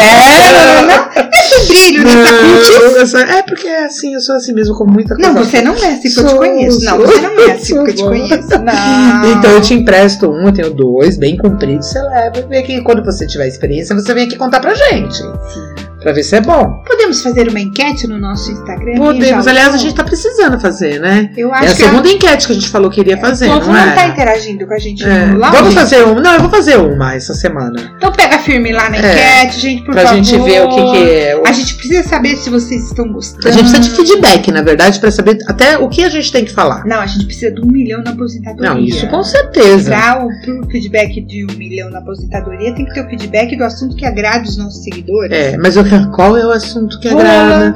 É, 0.00 0.82
não. 0.82 1.12
Esse 1.42 1.92
brilho 1.92 2.04
nessa 2.04 2.32
cutis. 2.32 3.14
É 3.14 3.42
porque 3.42 3.68
é 3.68 3.84
assim, 3.84 4.14
eu 4.14 4.20
sou 4.20 4.34
assim 4.36 4.52
mesmo, 4.52 4.74
com 4.76 4.86
muita 4.86 5.14
coisa. 5.14 5.32
Não, 5.32 5.44
você 5.44 5.60
não 5.60 5.74
é 5.74 5.92
assim 5.94 6.14
porque 6.14 6.20
eu 6.20 6.26
te 6.26 6.34
conheço. 6.34 6.84
Não, 6.84 6.98
você 6.98 7.20
não 7.20 7.40
é 7.40 7.52
assim 7.52 7.74
porque 7.74 7.90
eu 7.90 7.96
te 7.96 8.02
conheço. 8.04 8.48
Não. 8.58 9.32
Então 9.32 9.50
eu 9.50 9.60
te 9.60 9.74
empresto 9.74 10.30
um, 10.30 10.46
eu 10.46 10.52
tenho 10.52 10.74
dois, 10.74 11.16
bem 11.16 11.36
compridos, 11.36 11.86
você 11.86 12.00
leva 12.02 12.38
e 12.38 12.42
vê 12.42 12.62
que 12.62 12.80
quando 12.82 13.04
você 13.04 13.26
tiver 13.26 13.46
experiência, 13.48 13.94
você 13.94 14.14
vem 14.14 14.24
aqui 14.24 14.36
contar 14.36 14.60
pra 14.60 14.74
gente. 14.74 15.16
Sim. 15.16 15.71
Pra 16.02 16.12
ver 16.12 16.22
se 16.22 16.36
é 16.36 16.40
bom. 16.40 16.82
Podemos 16.86 17.22
fazer 17.22 17.48
uma 17.48 17.60
enquete 17.60 18.06
no 18.06 18.18
nosso 18.18 18.50
Instagram? 18.50 18.94
Podemos. 18.96 19.46
Aliás, 19.46 19.74
a 19.74 19.76
gente 19.76 19.94
tá 19.94 20.04
precisando 20.04 20.58
fazer, 20.60 21.00
né? 21.00 21.30
Eu 21.36 21.52
acho 21.52 21.64
é 21.64 21.68
a 21.68 21.74
segunda 21.74 22.08
a... 22.08 22.12
enquete 22.12 22.46
que 22.46 22.52
a 22.52 22.54
gente 22.54 22.68
falou 22.68 22.90
que 22.90 23.00
iria 23.00 23.16
fazer. 23.18 23.48
O 23.48 23.54
povo 23.54 23.72
não, 23.72 23.86
não 23.86 23.94
tá 23.94 24.06
interagindo 24.06 24.66
com 24.66 24.74
a 24.74 24.78
gente 24.78 25.04
é. 25.04 25.32
lá. 25.36 25.50
Vamos 25.50 25.74
fazer 25.74 26.02
uma. 26.04 26.20
Não, 26.20 26.34
eu 26.34 26.40
vou 26.40 26.50
fazer 26.50 26.76
uma 26.76 27.14
essa 27.14 27.34
semana. 27.34 27.94
Então 27.96 28.12
pega 28.12 28.38
firme 28.38 28.72
lá 28.72 28.90
na 28.90 28.96
é. 28.96 29.00
enquete, 29.00 29.60
gente, 29.60 29.84
por 29.84 29.92
pra 29.92 30.02
favor. 30.02 30.16
Pra 30.16 30.22
gente 30.22 30.38
ver 30.38 30.62
o 30.62 30.68
que, 30.68 30.90
que 30.90 31.10
é. 31.10 31.42
A 31.46 31.52
gente 31.52 31.74
precisa 31.74 32.02
saber 32.02 32.36
se 32.36 32.50
vocês 32.50 32.84
estão 32.84 33.12
gostando. 33.12 33.48
A 33.48 33.50
gente 33.50 33.70
precisa 33.70 33.80
de 33.80 33.90
feedback, 33.90 34.50
na 34.50 34.62
verdade, 34.62 34.98
pra 34.98 35.10
saber 35.10 35.38
até 35.46 35.78
o 35.78 35.88
que 35.88 36.02
a 36.02 36.08
gente 36.08 36.32
tem 36.32 36.44
que 36.44 36.52
falar. 36.52 36.84
Não, 36.84 37.00
a 37.00 37.06
gente 37.06 37.26
precisa 37.26 37.52
de 37.52 37.60
um 37.60 37.66
milhão 37.66 38.02
na 38.02 38.10
aposentadoria. 38.10 38.70
Não, 38.70 38.78
isso 38.78 39.06
com 39.08 39.22
certeza. 39.22 39.90
Pra 39.90 40.24
o 40.24 40.28
pro 40.40 40.70
feedback 40.70 41.20
de 41.20 41.44
um 41.44 41.56
milhão 41.56 41.90
na 41.90 41.98
aposentadoria, 41.98 42.74
tem 42.74 42.84
que 42.84 42.94
ter 42.94 43.04
o 43.04 43.08
feedback 43.08 43.56
do 43.56 43.64
assunto 43.64 43.94
que 43.96 44.04
agrade 44.04 44.48
os 44.48 44.56
nossos 44.56 44.82
seguidores. 44.82 45.32
É, 45.32 45.56
mas 45.56 45.76
qual 46.12 46.36
é 46.36 46.46
o 46.46 46.50
assunto? 46.50 46.98
que 46.98 47.08
agrada. 47.08 47.74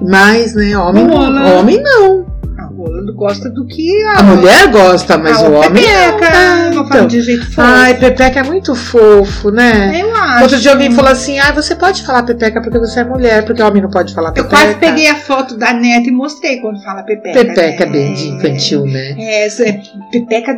Mas, 0.00 0.54
né, 0.54 0.76
homem, 0.76 1.06
homem 1.08 1.82
não. 1.82 2.34
O 2.76 2.86
Rolando 2.86 3.14
gosta 3.14 3.48
do 3.48 3.66
que 3.66 3.90
a, 4.04 4.18
a 4.18 4.22
mulher 4.22 4.68
gosta, 4.68 5.16
mas 5.16 5.40
o 5.40 5.52
homem 5.52 5.84
pepeca, 5.84 6.30
não. 6.30 6.74
Não 6.74 6.86
então, 6.86 7.06
de 7.06 7.22
jeito 7.22 7.46
fofo. 7.46 7.60
Ai, 7.60 7.94
Pepeca 7.94 8.40
é 8.40 8.42
muito 8.42 8.74
fofo, 8.74 9.50
né? 9.50 10.00
Eu 10.00 10.14
acho. 10.14 10.42
Outro 10.42 10.58
dia 10.58 10.72
alguém 10.72 10.90
falou 10.90 11.10
assim: 11.10 11.38
ah, 11.38 11.52
você 11.52 11.74
pode 11.74 12.02
falar 12.02 12.24
Pepeca 12.24 12.60
porque 12.60 12.78
você 12.78 13.00
é 13.00 13.04
mulher, 13.04 13.44
porque 13.44 13.62
o 13.62 13.66
homem 13.66 13.80
não 13.80 13.90
pode 13.90 14.12
falar 14.12 14.32
Pepeca. 14.32 14.54
Eu 14.54 14.58
quase 14.58 14.78
peguei 14.78 15.08
a 15.08 15.14
foto 15.14 15.56
da 15.56 15.72
neta 15.72 16.08
e 16.08 16.12
mostrei 16.12 16.60
quando 16.60 16.82
fala 16.82 17.02
Pepeca. 17.02 17.44
Pepeca 17.44 17.86
né? 17.86 17.90
é 17.90 17.92
bem 17.92 18.14
de 18.14 18.28
infantil, 18.28 18.84
né? 18.86 19.14
É, 19.18 19.46
é, 19.46 19.82
Pepeca 20.10 20.56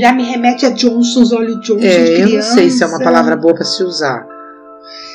já 0.00 0.12
me 0.12 0.24
remete 0.24 0.66
a 0.66 0.70
Johnson's, 0.70 1.32
olha 1.32 1.54
o 1.54 1.60
Johnson. 1.60 1.86
É, 1.86 2.22
eu 2.22 2.28
não 2.28 2.42
sei 2.42 2.70
se 2.70 2.82
é 2.82 2.86
uma 2.86 3.00
palavra 3.00 3.36
boa 3.36 3.54
pra 3.54 3.64
se 3.64 3.82
usar. 3.82 4.31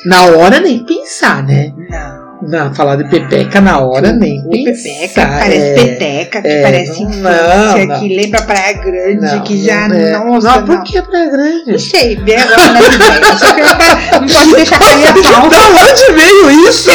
Na 0.04 0.26
hora 0.26 0.60
nem 0.60 0.84
pensar, 0.84 1.42
né? 1.42 1.72
Não. 1.76 2.17
Não, 2.48 2.74
falar 2.74 2.96
de 2.96 3.04
pepeca 3.10 3.60
na 3.60 3.78
hora 3.78 4.10
nem 4.10 4.40
o 4.40 4.50
pepeca, 4.50 5.26
parece 5.26 5.66
é, 5.66 5.74
peteca, 5.74 6.40
que 6.40 6.48
é, 6.48 6.62
parece 6.62 7.04
não, 7.04 7.10
infância, 7.10 7.86
não, 7.86 8.00
que 8.00 8.16
lembra 8.16 8.42
Praia 8.42 8.72
Grande, 8.72 9.20
não, 9.20 9.40
que 9.42 9.64
já, 9.64 9.84
é. 9.86 10.18
nossa, 10.18 10.56
não. 10.56 10.66
por 10.66 10.82
que 10.82 11.02
Praia 11.02 11.30
Grande? 11.30 11.72
Não 11.72 11.78
sei, 11.78 12.16
que 12.16 12.36
não 14.18 14.26
pode 14.26 14.52
deixar 14.54 14.78
cair 14.78 15.06
a 15.06 15.12
pau. 15.12 15.48
Da 15.48 15.58
onde 15.58 16.12
veio 16.12 16.68
isso? 16.68 16.90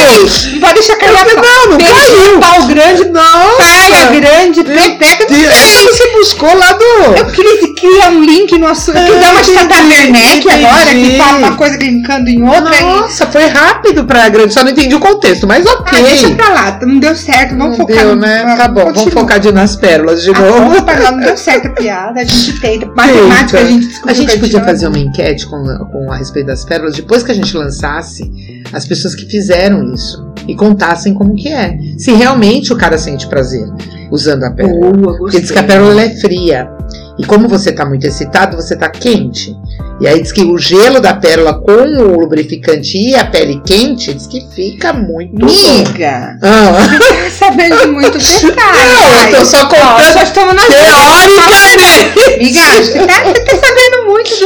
Não 0.53 0.59
pode 0.59 0.73
deixar 0.73 0.95
cair 0.97 1.15
a 1.15 1.25
pau. 1.25 1.43
Não, 1.43 1.69
não 1.69 1.77
caiu. 1.77 2.39
Pau 2.39 2.63
grande, 2.67 3.05
não. 3.09 3.55
Praia 3.57 4.19
Grande, 4.19 4.63
peteca, 4.63 5.25
não 5.29 5.37
sei. 5.37 5.87
Você 5.87 6.11
buscou 6.13 6.57
lá 6.57 6.73
do... 6.73 6.83
Eu 7.17 7.25
queria 7.27 7.73
criar 7.75 8.09
um 8.09 8.23
link 8.23 8.57
no 8.57 8.67
assunto, 8.67 8.97
que 8.97 9.11
dá 9.19 9.31
uma 9.31 9.67
Tata 9.67 9.83
Werneck 9.83 10.49
agora, 10.49 10.85
que 10.85 11.17
fala 11.17 11.37
uma 11.37 11.55
coisa 11.55 11.77
brincando 11.77 12.29
em 12.29 12.41
outra. 12.43 12.81
Nossa, 12.81 13.27
foi 13.27 13.45
rápido 13.45 14.05
Praia 14.05 14.29
Grande, 14.29 14.53
só 14.53 14.63
não 14.63 14.71
entendi 14.71 14.95
o 14.95 14.99
contexto 14.99 15.42
texto, 15.43 15.47
mas 15.47 15.65
ok. 15.65 15.99
Ah, 15.99 16.01
deixa 16.01 16.35
pra 16.35 16.49
lá, 16.49 16.79
não 16.81 16.99
deu 16.99 17.15
certo, 17.15 17.55
vamos 17.55 17.77
não 17.77 17.85
focar. 17.85 18.05
Deu, 18.05 18.15
né? 18.15 18.43
No, 18.43 18.57
tá 18.57 18.67
bom, 18.67 18.93
vamos 18.93 19.13
focar 19.13 19.39
de 19.39 19.51
nas 19.51 19.75
pérolas 19.75 20.23
de 20.23 20.31
novo. 20.31 20.83
Ah, 20.87 21.11
não 21.11 21.19
deu 21.19 21.37
certo 21.37 21.67
a 21.67 21.71
piada, 21.71 22.21
a 22.21 22.23
gente 22.23 22.59
tenta. 22.59 22.85
Matemática 22.95 23.59
a 23.59 23.63
gente 23.63 24.01
A 24.07 24.13
gente 24.13 24.39
podia 24.39 24.63
fazer 24.63 24.87
uma 24.87 24.99
enquete 24.99 25.45
com, 25.45 25.63
com 25.91 26.11
a 26.11 26.17
respeito 26.17 26.47
das 26.47 26.63
pérolas, 26.63 26.95
depois 26.95 27.23
que 27.23 27.31
a 27.31 27.35
gente 27.35 27.55
lançasse, 27.55 28.31
as 28.71 28.85
pessoas 28.85 29.15
que 29.15 29.25
fizeram 29.25 29.93
isso 29.93 30.31
e 30.47 30.55
contassem 30.55 31.13
como 31.13 31.35
que 31.35 31.49
é. 31.49 31.77
Se 31.97 32.11
realmente 32.13 32.73
o 32.73 32.77
cara 32.77 32.97
sente 32.97 33.27
prazer 33.27 33.67
usando 34.11 34.43
a 34.43 34.51
pérola. 34.51 34.91
Boa, 34.91 35.17
Porque 35.17 35.39
diz 35.39 35.51
que 35.51 35.59
a 35.59 35.63
pérola 35.63 36.01
é 36.01 36.09
fria. 36.17 36.69
E 37.17 37.25
como 37.25 37.47
você 37.47 37.71
tá 37.71 37.85
muito 37.85 38.05
excitado, 38.05 38.55
você 38.55 38.75
tá 38.75 38.89
quente. 38.89 39.55
E 40.03 40.07
aí 40.07 40.21
diz 40.21 40.33
que 40.33 40.41
o 40.43 40.57
gelo 40.57 40.99
da 40.99 41.13
pérola 41.13 41.53
com 41.61 41.71
o 41.71 42.19
lubrificante 42.19 42.97
e 42.97 43.15
a 43.15 43.23
pele 43.23 43.61
quente 43.65 44.13
diz 44.13 44.27
que 44.27 44.45
fica 44.53 44.91
muito. 44.91 45.33
Miga, 45.45 46.37
Ah. 46.43 46.89
tá 46.99 47.29
sabendo 47.29 47.77
de 47.79 47.87
muito 47.87 48.17
detalhe. 48.17 48.51
Não, 48.53 49.21
eu 49.21 49.39
tô 49.39 49.45
só 49.45 49.61
Ó, 49.61 49.65
contando 49.67 50.11
só 50.13 50.23
estamos 50.23 50.55
na 50.55 50.61
teoricamente. 50.65 52.37
Miga, 52.43 52.61
você 52.83 52.99
tá, 53.07 53.23
você 53.23 53.57
tá 53.61 53.72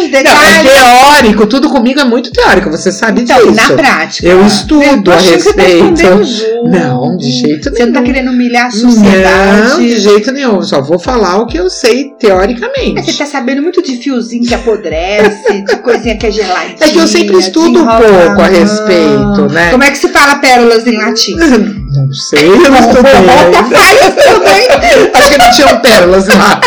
dos 0.10 0.24
Não, 0.24 0.44
é 0.44 0.64
detalhes. 0.64 0.72
teórico, 0.72 1.48
tudo 1.48 1.70
comigo 1.70 2.00
é 2.00 2.04
muito 2.04 2.32
teórico, 2.32 2.70
você 2.70 2.92
sabe 2.92 3.22
Então, 3.22 3.38
disso. 3.38 3.72
na 3.72 3.78
prática. 3.78 4.28
Eu 4.28 4.46
estudo 4.46 5.04
tô 5.04 5.12
a 5.12 5.16
tá 5.16 5.22
respeito. 5.22 6.24
jogo. 6.24 6.70
Não, 6.70 7.18
de 7.18 7.32
jeito 7.32 7.70
Você 7.70 7.86
não 7.86 7.94
tá 7.94 8.02
nenhum. 8.02 8.14
querendo 8.14 8.32
humilhar 8.32 8.68
a 8.68 8.72
sociedade. 8.72 9.70
Não, 9.70 9.80
de 9.80 9.98
jeito 10.00 10.32
nenhum. 10.32 10.62
Só 10.62 10.82
vou 10.82 11.00
falar 11.00 11.38
o 11.38 11.48
que 11.48 11.58
eu 11.58 11.70
sei 11.70 12.10
Mas 12.10 12.18
teoricamente. 12.20 13.04
Você 13.04 13.14
tá 13.14 13.26
sabendo 13.26 13.62
muito 13.62 13.82
de 13.82 13.96
fiozinho 13.98 14.46
que 14.46 14.54
apodrece, 14.54 15.62
de 15.64 15.76
coisinha 15.78 16.18
que 16.18 16.28
é 16.28 16.32
geladinha. 16.32 16.76
É 16.80 16.88
que 16.90 16.98
eu 16.98 17.08
sempre 17.08 17.38
estudo 17.38 17.80
um 17.82 17.86
pouco 17.86 18.42
a 18.42 18.48
respeito, 18.48 19.54
né? 19.54 19.72
Como 19.72 19.84
é 19.84 19.92
que 19.92 19.98
se 19.98 20.10
fala 20.10 20.36
pérolas 20.36 20.86
em 20.88 20.98
latim? 20.98 21.36
Não 21.98 22.14
sei, 22.14 22.48
eu 22.48 22.70
não 22.70 22.80
estudei. 22.80 23.12
Acho 25.14 25.30
que 25.32 25.38
não 25.38 25.52
tinham 25.52 25.78
pérolas 25.80 26.28
lá. 26.28 26.60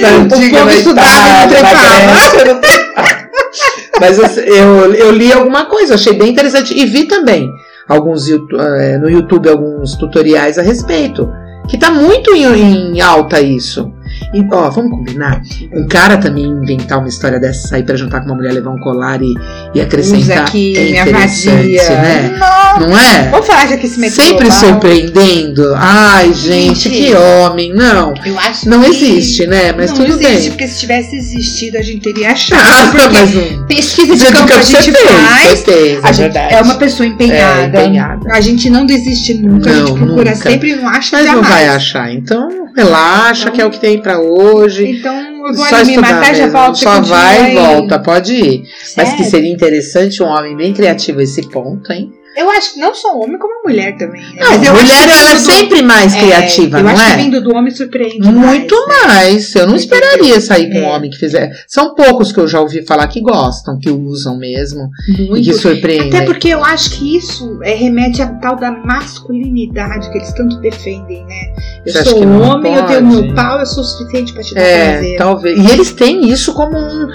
Na 0.00 0.08
antiga, 0.08 0.64
na 0.64 0.76
Itália, 0.76 1.62
na. 1.62 2.30
Grécia. 2.32 3.28
Mas 4.00 4.18
eu, 4.36 4.44
eu, 4.44 4.94
eu 4.94 5.10
li 5.10 5.32
alguma 5.32 5.66
coisa, 5.66 5.94
achei 5.94 6.12
bem 6.12 6.30
interessante. 6.30 6.72
E 6.78 6.86
vi 6.86 7.04
também 7.04 7.50
alguns 7.88 8.28
eh, 8.30 8.98
no 8.98 9.10
YouTube 9.10 9.48
alguns 9.48 9.96
tutoriais 9.96 10.58
a 10.58 10.62
respeito. 10.62 11.28
Que 11.68 11.76
tá 11.78 11.90
muito 11.90 12.34
em, 12.34 12.44
em 12.96 13.00
alta 13.00 13.40
isso. 13.40 13.92
E, 14.34 14.42
ó, 14.52 14.68
vamos 14.70 14.90
combinar? 14.90 15.40
Um 15.72 15.86
cara 15.86 16.16
também 16.16 16.44
inventar 16.44 16.98
uma 16.98 17.08
história 17.08 17.38
dessa, 17.38 17.68
sair 17.68 17.82
pra 17.84 17.94
jantar 17.94 18.20
com 18.20 18.26
uma 18.26 18.34
mulher, 18.34 18.52
levar 18.52 18.70
um 18.70 18.78
colar 18.78 19.20
e, 19.22 19.32
e 19.74 19.80
acrescentar. 19.80 20.20
Usa 20.20 20.34
aqui, 20.40 20.76
é 20.76 20.90
minha 20.90 21.04
vadia. 21.06 21.90
né? 21.90 22.36
Não. 22.38 22.88
Não 22.88 22.98
é? 22.98 23.28
Vamos 23.30 23.46
falar 23.46 23.66
de 23.66 23.74
aquecimento 23.74 24.12
Sempre 24.14 24.48
global. 24.48 24.58
surpreendendo. 24.70 25.72
Ai, 25.76 26.32
gente, 26.34 26.88
que 26.90 27.14
homem. 27.14 27.72
Não. 27.74 28.12
Eu 28.24 28.38
acho 28.38 28.68
Não 28.68 28.84
existe, 28.84 29.46
né? 29.46 29.72
Mas 29.72 29.90
não 29.90 29.98
tudo 29.98 30.12
existe, 30.20 30.40
bem. 30.40 30.50
porque 30.50 30.66
se 30.68 30.80
tivesse 30.80 31.16
existido 31.16 31.78
a 31.78 31.82
gente 31.82 32.00
teria 32.00 32.32
achado. 32.32 32.60
Ah, 32.60 33.08
mas 33.12 33.34
não. 33.34 33.66
pesquisa 33.66 34.16
de 34.16 34.32
campo 34.32 34.52
a 34.52 34.62
você 34.62 34.82
gente 34.82 34.92
fez, 34.92 35.10
faz. 35.10 35.62
fez, 35.62 36.04
A 36.04 36.08
é 36.08 36.12
gente 36.12 36.36
é 36.38 36.62
uma 36.62 36.74
pessoa 36.74 37.06
empenhada. 37.06 37.78
É, 37.78 37.84
empenhada. 37.86 38.32
A 38.32 38.40
gente 38.40 38.68
não 38.70 38.84
desiste 38.86 39.34
nunca, 39.34 39.70
a 39.70 39.72
Não, 39.74 39.86
gente 39.86 39.98
procura 39.98 40.30
nunca. 40.32 40.50
sempre 40.50 40.76
não 40.76 40.88
acha 40.88 41.16
Mas 41.16 41.26
não 41.26 41.34
jamais. 41.34 41.57
Vai 41.58 41.68
achar. 41.68 42.12
Então, 42.12 42.48
relaxa, 42.76 43.42
Então- 43.42 43.52
que 43.52 43.60
é 43.62 43.66
o 43.66 43.70
que 43.70 43.80
tem 43.80 44.00
pra 44.00 44.18
hoje. 44.20 44.98
Então, 44.98 45.46
eu 45.46 45.54
vou 45.54 45.66
Só 45.66 45.76
ali 45.76 45.90
me 45.92 45.98
matar, 45.98 46.34
já 46.34 46.44
mesmo. 46.44 46.58
volto. 46.58 46.76
você 46.78 46.84
Só 46.84 47.00
vai 47.00 47.52
e 47.52 47.54
volta, 47.54 47.98
pode 47.98 48.32
ir. 48.34 48.62
Mas 48.96 49.12
que 49.14 49.24
seria 49.24 49.52
interessante 49.52 50.22
um 50.22 50.26
homem 50.26 50.56
bem 50.56 50.72
criativo 50.72 51.20
esse 51.20 51.42
ponto, 51.48 51.92
hein? 51.92 52.12
Eu 52.36 52.50
acho 52.50 52.74
que 52.74 52.80
não 52.80 52.94
só 52.94 53.16
homem, 53.18 53.36
como 53.38 53.62
mulher 53.64 53.96
também. 53.96 54.22
né? 54.22 54.40
Não, 54.40 54.52
eu 54.54 54.72
mulher 54.72 54.82
acho 54.82 55.04
que 55.04 55.10
ela 55.10 55.30
é 55.30 55.34
do- 55.34 55.40
sempre 55.40 55.82
mais 55.82 56.14
é, 56.14 56.18
criativa, 56.20 56.78
eu 56.78 56.84
não 56.84 56.90
acho 56.92 57.02
é? 57.02 57.10
que 57.16 57.22
vindo 57.22 57.40
do 57.42 57.54
homem 57.56 57.74
surpreende 57.74 58.20
Muito 58.30 58.74
mais. 58.86 59.00
né? 59.02 59.06
mais. 59.06 59.54
Eu 59.56 59.66
não 59.66 59.74
esperaria 59.76 60.40
sair 60.40 60.70
com 60.70 60.78
um 60.78 60.84
É. 60.84 60.96
homem 60.96 61.10
que 61.10 61.16
fizer. 61.18 61.50
São 61.66 61.94
poucos 61.94 62.30
que 62.30 62.38
eu 62.38 62.46
já 62.46 62.60
ouvi 62.60 62.84
falar 62.86 63.08
que 63.08 63.20
gostam, 63.20 63.78
que 63.78 63.90
usam 63.90 64.38
mesmo. 64.38 64.88
E 65.08 65.14
que 65.16 65.28
Muito. 65.28 65.54
surpreendem. 65.58 66.08
Até 66.08 66.24
porque 66.26 66.48
eu 66.48 66.62
acho 66.64 66.90
que 66.92 67.16
isso 67.16 67.58
é, 67.62 67.74
remete 67.74 68.22
à 68.22 68.26
tal 68.34 68.54
da 68.56 68.70
masculinidade 68.70 70.10
que 70.10 70.18
eles 70.18 70.32
tanto 70.32 70.56
defendem, 70.60 71.24
né? 71.26 71.54
Eu 71.86 71.92
Você 71.92 72.04
sou 72.04 72.22
homem, 72.22 72.74
eu 72.74 72.86
tenho 72.86 73.06
meu 73.06 73.34
pau, 73.34 73.58
eu 73.58 73.66
sou 73.66 73.82
o 73.82 73.86
suficiente 73.86 74.32
pra 74.32 74.42
te 74.42 74.54
dar 74.54 74.60
É, 74.60 74.90
prazer. 74.92 75.16
talvez. 75.18 75.58
E 75.58 75.70
eles 75.72 75.92
têm 75.92 76.28
isso 76.30 76.52
como 76.54 76.76
um. 76.76 77.08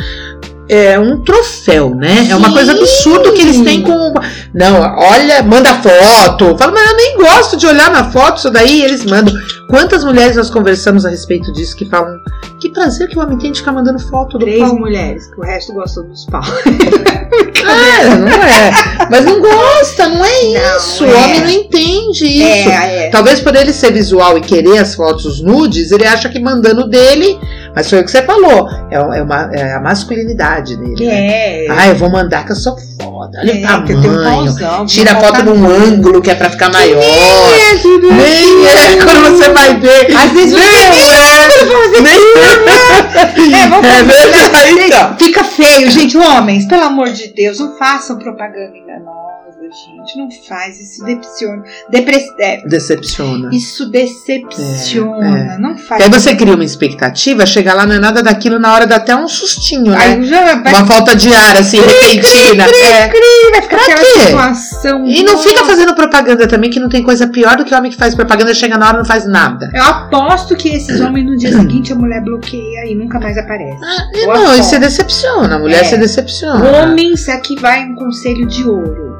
É 0.75 0.98
um 1.00 1.22
troféu, 1.24 1.94
né? 1.96 2.27
É 2.30 2.36
uma 2.36 2.48
Sim. 2.48 2.53
coisa 2.53 2.72
absurda 2.72 3.32
que 3.32 3.42
eles 3.42 3.62
têm 3.62 3.82
com. 3.82 4.13
Não, 4.53 4.82
olha, 4.98 5.44
manda 5.44 5.70
foto. 5.75 6.58
Fala, 6.58 6.72
mas 6.72 6.89
eu 6.89 6.98
nem 6.98 7.18
gosto 7.18 7.58
de 7.58 7.68
olhar 7.68 7.92
na 7.92 8.10
foto 8.12 8.38
isso 8.38 8.50
daí. 8.50 8.82
Eles 8.82 9.06
mandam. 9.06 9.34
Quantas 9.70 10.03
mulheres 10.03 10.36
nós 10.36 10.50
conversamos 10.50 11.06
a 11.06 11.10
respeito 11.10 11.51
disso 11.53 11.75
que 11.75 11.86
falam 11.86 12.18
que 12.60 12.70
prazer 12.70 13.08
que 13.10 13.18
o 13.18 13.22
homem 13.22 13.38
tem 13.38 13.51
de 13.51 13.60
ficar 13.60 13.72
mandando 13.74 14.00
foto 14.00 14.38
do 14.38 14.46
Três 14.46 14.60
pau. 14.60 14.77
mulheres, 14.77 15.27
que 15.27 15.39
o 15.39 15.44
resto 15.44 15.74
gostou 15.74 16.03
dos 16.06 16.25
pau. 16.25 16.42
É, 17.65 18.15
não 18.15 18.27
é. 18.27 18.72
Mas 19.10 19.25
não 19.25 19.39
gosta, 19.42 20.08
não 20.08 20.24
é 20.24 20.30
Não, 20.30 20.77
isso. 20.77 21.03
é. 21.06 21.08
O 21.08 21.18
homem 21.24 21.39
não 21.42 21.50
entende 21.50 22.25
isso. 22.25 22.70
É, 22.70 23.06
é. 23.06 23.10
Talvez 23.10 23.39
por 23.39 23.56
ele 23.56 23.74
ser 23.74 23.92
visual 23.92 24.38
e 24.38 24.42
querer 24.42 24.77
as 24.80 24.94
fotos 24.94 25.42
nudes, 25.42 25.92
ele 25.92 26.06
acha 26.06 26.30
que 26.30 26.39
mandando 26.39 26.88
dele. 26.88 27.39
Mas 27.75 27.89
foi 27.89 28.00
o 28.01 28.06
que 28.06 28.12
você 28.12 28.22
falou. 28.24 28.70
É, 28.92 28.96
é 28.96 29.24
uma, 29.24 29.50
é 29.53 29.74
a 29.74 29.80
masculinidade 29.80 30.75
dele. 30.77 31.06
né? 31.06 31.65
É. 31.65 31.68
Ah, 31.70 31.88
eu 31.88 31.96
vou 31.96 32.10
mandar 32.10 32.46
que 32.46 32.51
eu 32.51 32.56
sou 32.56 32.77
foda. 33.01 33.39
Olha 33.39 33.51
É, 33.51 33.75
o 33.77 33.84
que 33.84 33.94
eu 33.94 34.01
tenho 34.01 34.13
um 34.13 34.24
tamanho. 34.24 34.46
pauzão, 34.46 34.86
Tira 34.86 35.13
a 35.13 35.20
foto 35.20 35.44
num 35.44 35.65
ângulo 35.68 36.22
que 36.22 36.30
é 36.30 36.36
pra 36.36 36.50
ficar 36.50 36.72
maior. 36.72 37.01
É, 37.01 37.74
Nem 37.84 38.68
é 38.68 38.96
quando 39.03 39.38
você 39.38 39.50
vai 39.50 39.75
ver. 39.80 40.15
Às 40.15 40.32
vezes 40.32 40.53
nem 40.53 40.63
é. 40.63 42.01
Nem 42.01 43.53
É, 43.63 43.68
vamos 43.68 43.86
É 43.88 44.03
verdade, 44.03 44.72
então. 44.86 45.15
Fica 45.18 45.44
feio, 45.44 45.89
gente. 45.89 46.18
Homens, 46.18 46.65
pelo 46.65 46.84
amor 46.84 47.10
de 47.12 47.30
Deus, 47.34 47.60
não 47.60 47.75
façam 47.77 48.18
propaganda 48.18 48.75
enganosa, 48.77 49.33
gente. 49.70 50.17
Não 50.17 50.29
faz, 50.48 50.79
isso 50.79 51.03
decepciona. 51.05 51.63
Depre- 51.89 52.25
é, 52.39 52.67
Decepciona. 52.67 53.50
isso 53.53 53.89
decepciona. 53.89 55.53
É, 55.55 55.58
Não 55.58 55.77
faz. 55.77 56.01
E 56.01 56.03
aí 56.05 56.10
você 56.10 56.36
cria 56.36 56.53
uma 56.55 56.63
expectativa, 56.63 57.46
chega 57.46 57.74
lá, 57.74 57.86
não 57.86 57.96
é 57.96 58.00
nada 58.00 58.22
daquilo, 58.24 58.60
na 58.60 58.74
hora 58.74 58.86
dá 58.88 58.98
até 58.98 59.15
um 59.15 59.27
sustinho, 59.27 59.91
né? 59.91 59.98
Aí 59.98 60.24
já 60.25 60.55
vai, 60.55 60.74
Uma 60.74 60.86
falta 60.86 61.15
de 61.15 61.34
ar, 61.34 61.58
assim, 61.58 61.79
repentina. 61.79 62.63
É. 62.63 63.10
vai 63.51 63.62
ficar 63.62 63.77
pra 63.77 63.84
aquela 63.86 64.00
quê? 64.00 64.20
situação. 64.22 65.05
E 65.08 65.24
não 65.24 65.38
fica 65.38 65.63
fazendo 65.65 65.93
propaganda 65.96 66.48
também, 66.48 66.70
que 66.70 66.79
não 66.79 66.89
tem 66.89 67.03
coisa 67.03 67.27
pior 67.27 67.55
do 67.58 67.65
que 67.65 67.74
o 67.74 67.77
homem 67.77 67.91
que 67.91 67.98
faz 67.98 68.15
propaganda, 68.15 68.53
chega 68.53 68.77
na 68.77 68.88
hora 68.88 68.96
e 68.96 69.00
não 69.00 69.05
faz 69.05 69.27
nada. 69.27 69.70
Eu 69.74 69.84
aposto 69.84 70.55
que 70.55 70.70
esses 70.70 71.00
homens 71.01 71.25
no 71.25 71.38
dia 71.38 71.51
seguinte 71.58 71.93
a 71.93 71.96
mulher 71.96 72.22
bloqueia 72.24 72.86
e 72.91 72.96
nunca 72.96 73.20
mais 73.20 73.38
aparece. 73.38 73.79
Eu 74.13 74.27
não, 74.27 74.34
aposto. 74.51 74.63
se 74.63 74.79
decepciona, 74.79 75.55
a 75.55 75.60
mulher 75.60 75.82
É. 75.82 75.84
se 75.84 75.98
decepciona. 75.98 76.84
Homens, 76.84 77.27
aqui 77.29 77.55
vai 77.60 77.84
um 77.86 77.96
conselho 77.96 78.46
de 78.48 78.67
ouro. 78.67 79.12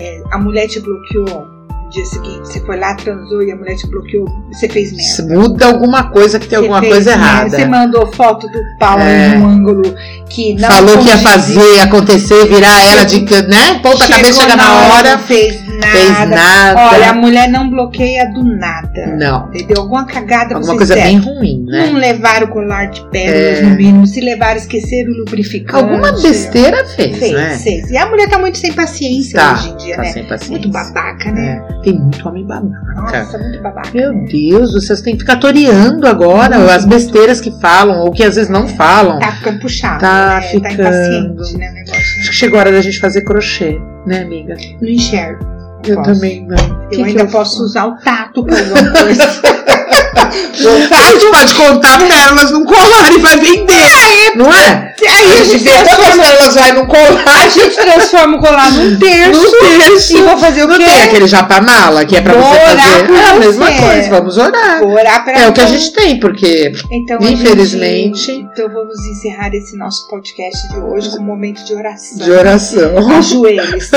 É, 0.00 0.22
a 0.32 0.38
mulher 0.38 0.66
te 0.66 0.80
bloqueou 0.80 1.46
no 1.46 1.90
dia 1.90 2.04
seguinte, 2.06 2.46
você 2.46 2.60
foi 2.60 2.78
lá, 2.78 2.94
transou 2.94 3.42
e 3.42 3.52
a 3.52 3.56
mulher 3.56 3.76
te 3.76 3.86
bloqueou, 3.86 4.24
você 4.52 4.68
fez 4.68 4.92
merda. 4.92 5.34
Muda 5.34 5.66
alguma 5.66 6.04
coisa 6.10 6.38
que 6.38 6.46
tem 6.48 6.58
Você 6.58 6.64
alguma 6.64 6.80
fez 6.80 6.92
coisa 6.92 7.10
errada. 7.10 7.50
Você 7.50 7.66
mandou 7.66 8.06
foto 8.12 8.46
do 8.48 8.58
pau 8.78 8.98
É. 8.98 9.34
em 9.34 9.38
um 9.38 9.46
ângulo 9.46 9.82
que 10.28 10.54
não 10.54 10.70
Falou 10.70 10.98
que 10.98 11.08
ia 11.08 11.18
fazer, 11.18 11.80
acontecer, 11.80 12.46
virar 12.46 12.80
ela 12.82 13.04
de, 13.04 13.20
né? 13.48 13.80
Ponta 13.82 14.04
Chegou 14.06 14.16
cabeça, 14.16 14.40
chega 14.42 14.56
na 14.56 14.72
hora, 14.86 15.18
fez 15.18 15.69
nada. 15.80 15.92
fez 15.92 16.30
nada. 16.30 16.80
Olha, 16.92 17.10
a 17.10 17.12
mulher 17.14 17.48
não 17.48 17.68
bloqueia 17.70 18.30
do 18.32 18.42
nada. 18.44 19.06
Não. 19.18 19.48
Entendeu? 19.48 19.82
Alguma 19.82 20.04
cagada 20.06 20.54
Alguma 20.54 20.76
coisa 20.76 20.94
bem 20.94 21.18
ruim, 21.18 21.64
né? 21.66 21.86
Não 21.86 21.94
levaram 21.98 22.46
o 22.46 22.50
colar 22.50 22.86
de 22.86 23.00
pérolas, 23.10 23.58
É. 23.58 23.62
no 23.62 23.76
mínimo. 23.76 24.06
Se 24.06 24.20
levaram, 24.20 24.56
esqueceram 24.56 25.10
o 25.12 25.16
lubrificante. 25.18 25.82
Alguma 25.84 26.12
besteira 26.12 26.84
fez, 26.86 27.18
Fez, 27.18 27.32
né? 27.32 27.58
fez. 27.58 27.90
E 27.90 27.96
a 27.96 28.06
mulher 28.08 28.28
tá 28.28 28.38
muito 28.38 28.58
sem 28.58 28.72
paciência 28.72 29.38
Tá, 29.38 29.52
hoje 29.54 29.70
em 29.70 29.76
dia, 29.76 29.96
tá 29.96 30.02
né? 30.02 30.12
sem 30.12 30.22
paciência. 30.24 30.50
Muito 30.50 30.68
babaca, 30.70 31.30
né? 31.32 31.62
É, 31.70 31.82
Tem 31.82 31.92
muito 31.98 32.28
homem 32.28 32.44
babaca. 32.46 32.94
Nossa, 32.94 33.38
muito 33.38 33.60
babaca. 33.62 33.90
Meu 33.94 34.12
Deus, 34.26 34.72
vocês 34.72 35.00
têm 35.00 35.14
que 35.14 35.20
ficar 35.20 35.36
toreando 35.36 36.06
agora 36.06 36.58
Muito, 36.58 36.70
as 36.72 36.84
besteiras 36.84 37.40
que 37.40 37.50
falam, 37.60 38.00
ou 38.00 38.10
que 38.12 38.22
às 38.22 38.36
vezes 38.36 38.50
não 38.50 38.66
falam. 38.68 39.18
Tá 39.18 39.32
ficando 39.32 39.58
puxado. 39.60 40.00
Tá 40.00 40.36
né? 40.36 40.42
ficando. 40.42 40.62
Tá 40.62 40.72
impaciente, 40.82 41.58
né? 41.58 41.70
O 41.70 41.74
negócio. 41.74 42.00
Acho 42.20 42.30
que 42.30 42.36
chegou 42.36 42.58
a 42.58 42.60
hora 42.62 42.72
da 42.72 42.80
gente 42.80 42.98
fazer 43.00 43.22
crochê, 43.22 43.78
né, 44.06 44.20
amiga? 44.22 44.54
Não 44.80 44.88
enxergo. 44.88 45.44
Eu 45.86 45.96
Posso. 45.96 46.12
também 46.14 46.46
não. 46.46 46.56
Eu 46.84 46.88
Que 46.90 46.96
que 46.96 47.02
ainda 47.04 47.22
eu 47.22 47.26
posso 47.28 47.52
faço? 47.52 47.64
usar 47.64 47.86
o 47.86 47.96
tato 47.98 48.44
pra 48.44 48.58
alguma 48.58 48.92
coisa. 48.92 49.22
A 50.16 51.10
gente 51.12 51.26
pode 51.30 51.54
contar 51.54 51.98
pérolas 52.06 52.50
num 52.50 52.64
colar 52.64 53.12
e 53.12 53.18
vai 53.18 53.36
vender. 53.36 54.36
não 54.36 54.52
é? 54.52 54.90
Aí 55.08 55.32
a 55.40 55.44
gente, 55.44 55.64
quantas 55.64 55.96
transforma, 55.96 56.22
pérolas 56.24 56.54
vai 56.54 56.72
num 56.72 56.82
a 56.82 56.86
colar. 56.86 57.50
gente 57.50 57.74
transforma 57.76 58.36
o 58.36 58.40
colar 58.40 58.70
num 58.72 58.98
terço. 58.98 59.40
No 59.40 59.50
terço. 59.50 60.16
E 60.18 60.22
vou 60.22 60.36
fazer 60.38 60.64
o 60.64 60.68
Não 60.68 60.76
quê? 60.76 60.84
tem 60.84 61.02
aquele 61.02 61.26
japamala 61.26 62.04
que 62.04 62.16
é 62.16 62.20
pra 62.20 62.34
Vou 62.34 62.42
você 62.42 62.58
orar 62.58 62.76
fazer. 62.76 63.12
É 63.14 63.30
a 63.30 63.34
mesma 63.36 63.66
você. 63.66 63.78
coisa, 63.78 64.10
vamos 64.10 64.36
orar. 64.38 64.80
Vou 64.80 64.92
orar 64.92 65.24
pra 65.24 65.38
É 65.38 65.48
o 65.48 65.52
que 65.52 65.60
a 65.60 65.66
gente 65.66 65.92
tem, 65.92 66.20
porque 66.20 66.72
Então, 66.90 67.18
a 67.18 67.24
Infelizmente. 67.30 68.18
gente- 68.26 68.40
então 68.52 68.68
vamos 68.68 68.98
encerrar 69.06 69.50
esse 69.54 69.76
nosso 69.76 70.06
podcast 70.08 70.68
de 70.68 70.78
hoje 70.80 71.10
com 71.12 71.22
um 71.22 71.26
momento 71.26 71.64
de 71.64 71.72
oração. 71.74 72.18
de 72.18 72.30
oração. 72.30 72.90
Ajoelhe-se. 73.18 73.90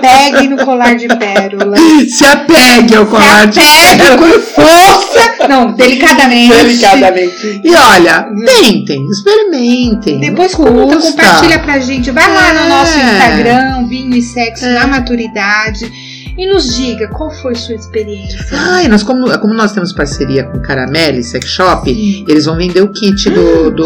Pegue 0.00 0.48
no 0.48 0.64
colar 0.64 0.96
de 0.96 1.06
pérolas. 1.08 1.78
Se 2.10 2.24
apegue 2.24 2.96
ao 2.96 3.06
colar 3.06 3.46
de 3.46 3.60
Pegue 3.60 4.16
com 4.18 4.40
força. 4.40 5.41
Não, 5.48 5.72
delicadamente. 5.72 6.54
Delicadamente. 6.54 7.60
E 7.64 7.74
olha, 7.74 8.28
tentem, 8.46 9.06
experimentem. 9.10 10.20
Depois 10.20 10.54
conta, 10.54 10.96
compartilha 10.98 11.58
pra 11.58 11.78
gente. 11.78 12.10
Vai 12.10 12.32
lá 12.32 12.52
no 12.54 12.60
É. 12.60 12.68
nosso 12.68 12.98
Instagram, 12.98 13.86
Vinho 13.88 14.14
e 14.16 14.22
Sexo 14.22 14.66
na 14.68 14.86
Maturidade. 14.86 15.90
E 16.38 16.46
nos 16.46 16.74
diga 16.74 17.08
qual 17.08 17.30
foi 17.30 17.54
sua 17.54 17.74
experiência. 17.74 18.38
Ai, 18.52 18.88
nós 18.88 19.02
como, 19.02 19.38
como 19.38 19.52
nós 19.52 19.72
temos 19.72 19.92
parceria 19.92 20.44
com 20.44 20.60
Caramelle 20.60 21.22
Sex 21.22 21.46
Shop, 21.46 21.84
Sim. 21.92 22.24
eles 22.26 22.46
vão 22.46 22.56
vender 22.56 22.80
o 22.80 22.88
kit 22.88 23.28
do, 23.28 23.70
do 23.70 23.84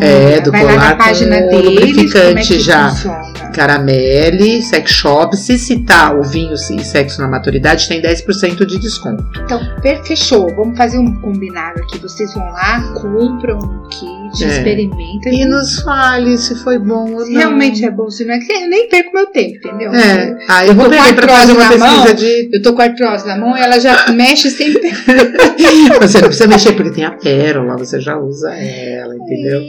é, 0.00 0.40
do 0.40 0.50
Vai 0.50 0.64
lá 0.64 0.72
na 0.72 0.78
colar 0.80 0.96
página 0.96 1.42
com 1.42 1.48
deles, 1.50 1.64
lubrificante 1.66 2.46
como 2.48 2.60
é 2.60 2.64
já. 2.64 2.88
funciona. 2.88 3.33
Caramelle 3.54 4.62
Sex 4.62 4.90
Shop. 4.90 5.36
Se 5.36 5.58
citar 5.58 6.16
o 6.18 6.22
vinho 6.22 6.54
e 6.54 6.84
sexo 6.84 7.20
na 7.20 7.28
maturidade, 7.28 7.88
tem 7.88 8.00
10% 8.02 8.64
de 8.66 8.78
desconto. 8.78 9.24
Então, 9.44 9.60
fechou. 10.04 10.54
Vamos 10.54 10.76
fazer 10.76 10.98
um 10.98 11.14
combinado 11.20 11.80
aqui. 11.82 11.98
Vocês 11.98 12.32
vão 12.34 12.44
lá, 12.50 12.82
compram 12.94 13.58
um 13.58 13.88
kit, 13.88 14.44
É. 14.44 14.48
experimentam. 14.48 15.32
E 15.32 15.44
nos 15.44 15.80
fale 15.80 16.36
se 16.38 16.54
foi 16.56 16.78
bom 16.78 17.12
ou 17.12 17.20
Se 17.24 17.32
não. 17.32 17.38
realmente 17.40 17.84
é 17.84 17.90
bom, 17.90 18.10
se 18.10 18.24
não 18.24 18.34
é 18.34 18.38
que 18.38 18.52
eu 18.52 18.68
nem 18.68 18.88
perco 18.88 19.10
meu 19.14 19.26
tempo, 19.26 19.56
entendeu? 19.56 19.92
É. 19.94 20.36
Ah, 20.48 20.64
eu, 20.64 20.70
Eu 20.70 20.74
vou 20.74 20.90
pegar 20.90 21.14
pra 21.14 21.28
fazer 21.36 21.52
uma 21.52 21.68
pesquisa 21.68 21.86
mão. 21.86 22.14
de. 22.14 22.50
Eu 22.52 22.62
tô 22.62 22.72
com 22.74 22.82
a 22.82 22.84
artrose 22.84 23.26
na 23.26 23.36
mão 23.36 23.56
e 23.56 23.60
ela 23.60 23.78
já 23.80 24.10
mexe 24.12 24.50
sempre. 24.50 24.90
Você 26.00 26.18
não 26.20 26.28
precisa 26.28 26.46
mexer 26.48 26.72
porque 26.72 26.90
tem 26.90 27.04
a 27.04 27.12
pérola, 27.12 27.76
você 27.76 28.00
já 28.00 28.16
usa 28.18 28.52
ela, 28.54 29.14
entendeu? 29.14 29.62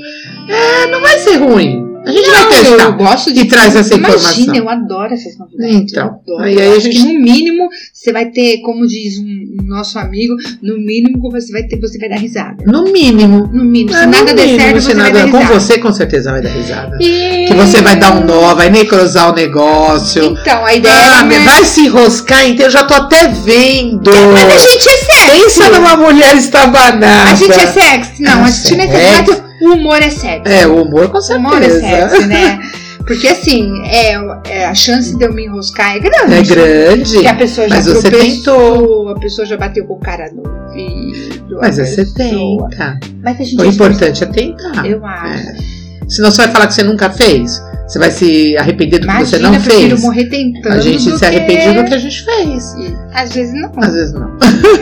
É, 0.50 0.88
não 0.88 1.02
vai 1.02 1.18
ser 1.20 1.38
ruim. 1.38 1.95
A 2.06 2.12
gente 2.12 2.30
vai 2.30 2.44
eu 2.44 2.50
testar. 2.50 2.90
gosto 2.92 3.34
de 3.34 3.40
E 3.42 3.46
traz 3.46 3.76
essa 3.76 3.96
informação. 3.96 4.32
Imagina, 4.34 4.58
eu 4.58 4.70
adoro 4.70 5.14
essas 5.14 5.38
novidades. 5.38 5.76
Então, 5.92 6.04
eu 6.06 6.10
adoro. 6.36 6.44
aí- 6.44 6.60
aí 6.60 6.66
eu 6.68 6.74
a 6.74 6.78
acho 6.78 6.82
gente- 6.92 6.98
que 6.98 7.14
no 7.14 7.20
mínimo 7.22 7.70
você 7.94 8.12
vai 8.12 8.26
ter, 8.28 8.58
como 8.62 8.86
diz 8.88 9.18
um, 9.18 9.58
nosso 9.66 9.98
amigo, 10.00 10.34
no 10.62 10.78
mínimo 10.78 11.32
você 11.32 11.52
vai 11.52 11.64
ter, 11.64 11.80
você 11.80 11.98
vai 11.98 12.10
dar 12.10 12.18
risada. 12.20 12.64
No 12.66 12.84
mínimo. 12.92 13.50
No 13.52 13.64
mínimo, 13.64 13.92
se 13.92 14.04
É, 14.04 14.06
no 14.06 14.12
nada 14.12 14.34
der 14.34 14.48
certo, 14.60 14.82
você 14.82 14.94
vai 14.94 15.12
nada- 15.12 15.26
dar 15.26 15.32
com 15.32 15.38
risada. 15.40 15.60
você 15.60 15.78
com 15.80 15.94
certeza 15.94 16.32
vai 16.32 16.42
dar 16.42 16.50
risada. 16.50 16.98
E- 17.02 17.46
Que 17.48 17.54
você 17.54 17.82
vai 17.82 17.96
dar 17.96 18.16
um 18.18 18.26
nó, 18.26 18.54
vai 18.56 18.70
necrosar 18.70 19.32
o 19.32 19.36
negócio. 19.36 20.24
Então, 20.40 20.66
a 20.66 20.74
ideia 20.74 20.94
Ah, 20.96 21.26
é. 21.34 21.40
vai 21.40 21.66
se 21.66 21.82
enroscar 21.82 22.44
inteiro, 22.46 22.64
eu 22.66 22.72
já 22.72 22.84
tô 22.84 22.94
até 22.94 23.28
vendo. 23.28 24.12
Mas 24.34 24.54
a 24.54 24.58
gente 24.68 24.88
é 24.88 24.92
sexy. 24.98 25.32
Pensa 25.60 25.70
numa 25.70 25.96
mulher 25.98 26.36
estabanada. 26.38 27.32
A 27.32 27.36
gente 27.36 27.52
é 27.60 27.68
sexy. 27.68 28.22
Não, 28.22 28.44
a 28.44 28.50
gente 28.50 28.76
não 28.76 28.84
é 28.84 28.88
sexy. 28.88 29.45
O 29.62 29.74
humor 29.74 29.98
é 30.02 30.10
sexy. 30.10 30.42
É, 30.54 30.68
o 30.68 30.82
humor 30.84 31.10
com 31.10 31.18
O 31.18 31.38
humor 31.38 31.62
é 31.62 31.70
certeza. 31.70 32.10
sexy, 32.10 32.26
né? 32.28 32.60
Porque 33.06 33.28
assim, 33.28 33.72
é, 33.86 34.14
é, 34.50 34.66
a 34.66 34.74
chance 34.74 35.16
de 35.16 35.24
eu 35.24 35.32
me 35.32 35.46
enroscar 35.46 35.96
é 35.96 36.00
grande. 36.00 36.34
É 36.34 36.42
grande. 36.42 37.14
Porque 37.14 37.28
a 37.28 37.36
pessoa 37.36 37.70
já 37.70 37.76
Mas 37.76 37.86
você 37.86 38.10
tropeçou, 38.10 39.10
a 39.10 39.20
pessoa 39.20 39.46
já 39.46 39.56
bateu 39.58 39.86
com 39.86 39.94
o 39.94 40.00
cara 40.00 40.32
no 40.34 40.42
ouvido. 40.42 41.60
Mas 41.62 41.76
você 41.78 42.04
pessoa- 42.04 42.68
tenta. 42.70 43.00
Mas 43.24 43.40
a 43.40 43.44
gente 43.44 43.62
O 43.62 43.64
é 43.64 43.68
importante 43.68 44.24
é 44.24 44.28
tentar. 44.28 44.86
Eu 44.88 45.06
acho. 45.06 45.76
Senão 46.10 46.32
você 46.32 46.38
vai 46.44 46.52
falar 46.52 46.66
que 46.68 46.74
você 46.74 46.84
nunca 46.84 47.10
fez. 47.12 47.62
Você 47.88 48.00
vai 48.00 48.10
se 48.10 48.58
arrepender 48.58 48.98
do 48.98 49.06
que 49.06 49.14
Imagina, 49.14 49.26
você 49.28 49.38
não 49.38 49.54
eu 49.54 49.62
prefiro 49.62 49.90
fez. 49.90 50.02
morrer 50.02 50.26
tentando. 50.26 50.74
A 50.74 50.80
gente 50.80 51.18
se 51.20 51.24
arrepende 51.26 51.68
que... 51.68 51.74
do 51.74 51.86
que 51.86 51.94
a 51.94 51.98
gente 52.00 52.26
fez. 52.26 52.76
Às 53.14 53.34
vezes 53.36 53.54
não. 53.54 53.72
Às 53.78 53.94
vezes 53.94 54.14
não. 54.14 54.32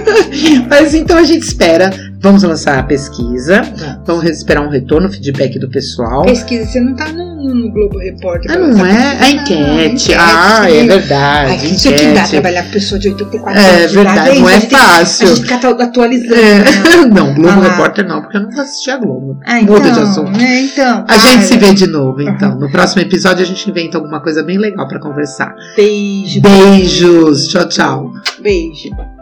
Mas 0.70 0.94
então 0.94 1.18
a 1.18 1.24
gente 1.24 1.44
espera. 1.46 1.90
Vamos 2.24 2.42
lançar 2.44 2.80
a 2.80 2.84
pesquisa. 2.84 3.62
Vamos 4.06 4.24
esperar 4.24 4.62
um 4.66 4.70
retorno, 4.70 5.12
feedback 5.12 5.60
do 5.60 5.70
pessoal. 5.70 6.24
Pesquisa, 6.24 6.66
você 6.66 6.80
não 6.80 6.96
tá 6.96 7.10
no, 7.10 7.36
no- 7.54 7.70
Globo 7.74 7.98
Repórter. 8.00 8.52
Ah, 8.52 8.58
não 8.60 8.86
é? 8.86 9.18
A 9.18 9.20
não, 9.20 9.30
enquete. 9.30 10.14
Ah, 10.18 10.70
é 10.70 10.86
verdade. 10.88 11.52
Ai, 11.52 11.66
isso 11.66 11.90
aqui 11.90 12.04
dá 12.06 12.12
enquete. 12.12 12.30
trabalhar 12.32 12.64
com 12.64 12.70
pessoa 12.72 12.98
de 13.00 13.10
84 13.10 13.60
É 13.62 13.66
anos 13.70 13.92
idade, 13.92 13.94
verdade, 13.96 14.40
não 14.40 14.50
é 14.50 14.54
A 14.56 14.60
gente 14.60 14.70
tem 14.70 14.80
que- 14.80 14.86
fácil. 14.86 15.26
A 15.26 15.30
gente 15.36 15.42
fica 15.42 15.56
atu- 15.56 15.82
atualizando. 15.84 16.34
É. 16.36 16.60
né? 16.60 16.66
Não, 17.14 17.34
Globo 17.34 17.50
Ah. 17.60 17.70
Repórter 17.70 18.08
não, 18.08 18.22
porque 18.22 18.38
eu 18.38 18.42
não 18.42 18.50
vou 18.52 18.62
assistir 18.62 18.92
a 18.92 18.98
Globo. 18.98 19.38
Ah, 19.46 19.62
Muda 19.62 19.82
de 19.82 19.90
então, 19.90 20.04
assunto. 20.04 20.32
né, 20.32 20.62
então, 20.62 21.06
A 21.08 21.18
gente 21.18 21.34
para. 21.34 21.42
se 21.42 21.58
vê 21.58 21.74
de 21.74 21.88
novo, 21.88 22.22
então. 22.22 22.58
No 22.58 22.72
próximo 22.72 23.02
episódio 23.02 23.44
a 23.44 23.46
gente 23.46 23.70
inventa 23.70 23.98
alguma 23.98 24.22
coisa 24.22 24.42
bem 24.44 24.58
legal 24.58 24.88
pra 24.88 25.00
conversar. 25.00 25.54
Beijo. 25.76 26.40
Beijos. 26.42 27.48
Tchau, 27.50 27.68
tchau. 27.68 28.12
Beijo. 28.42 29.13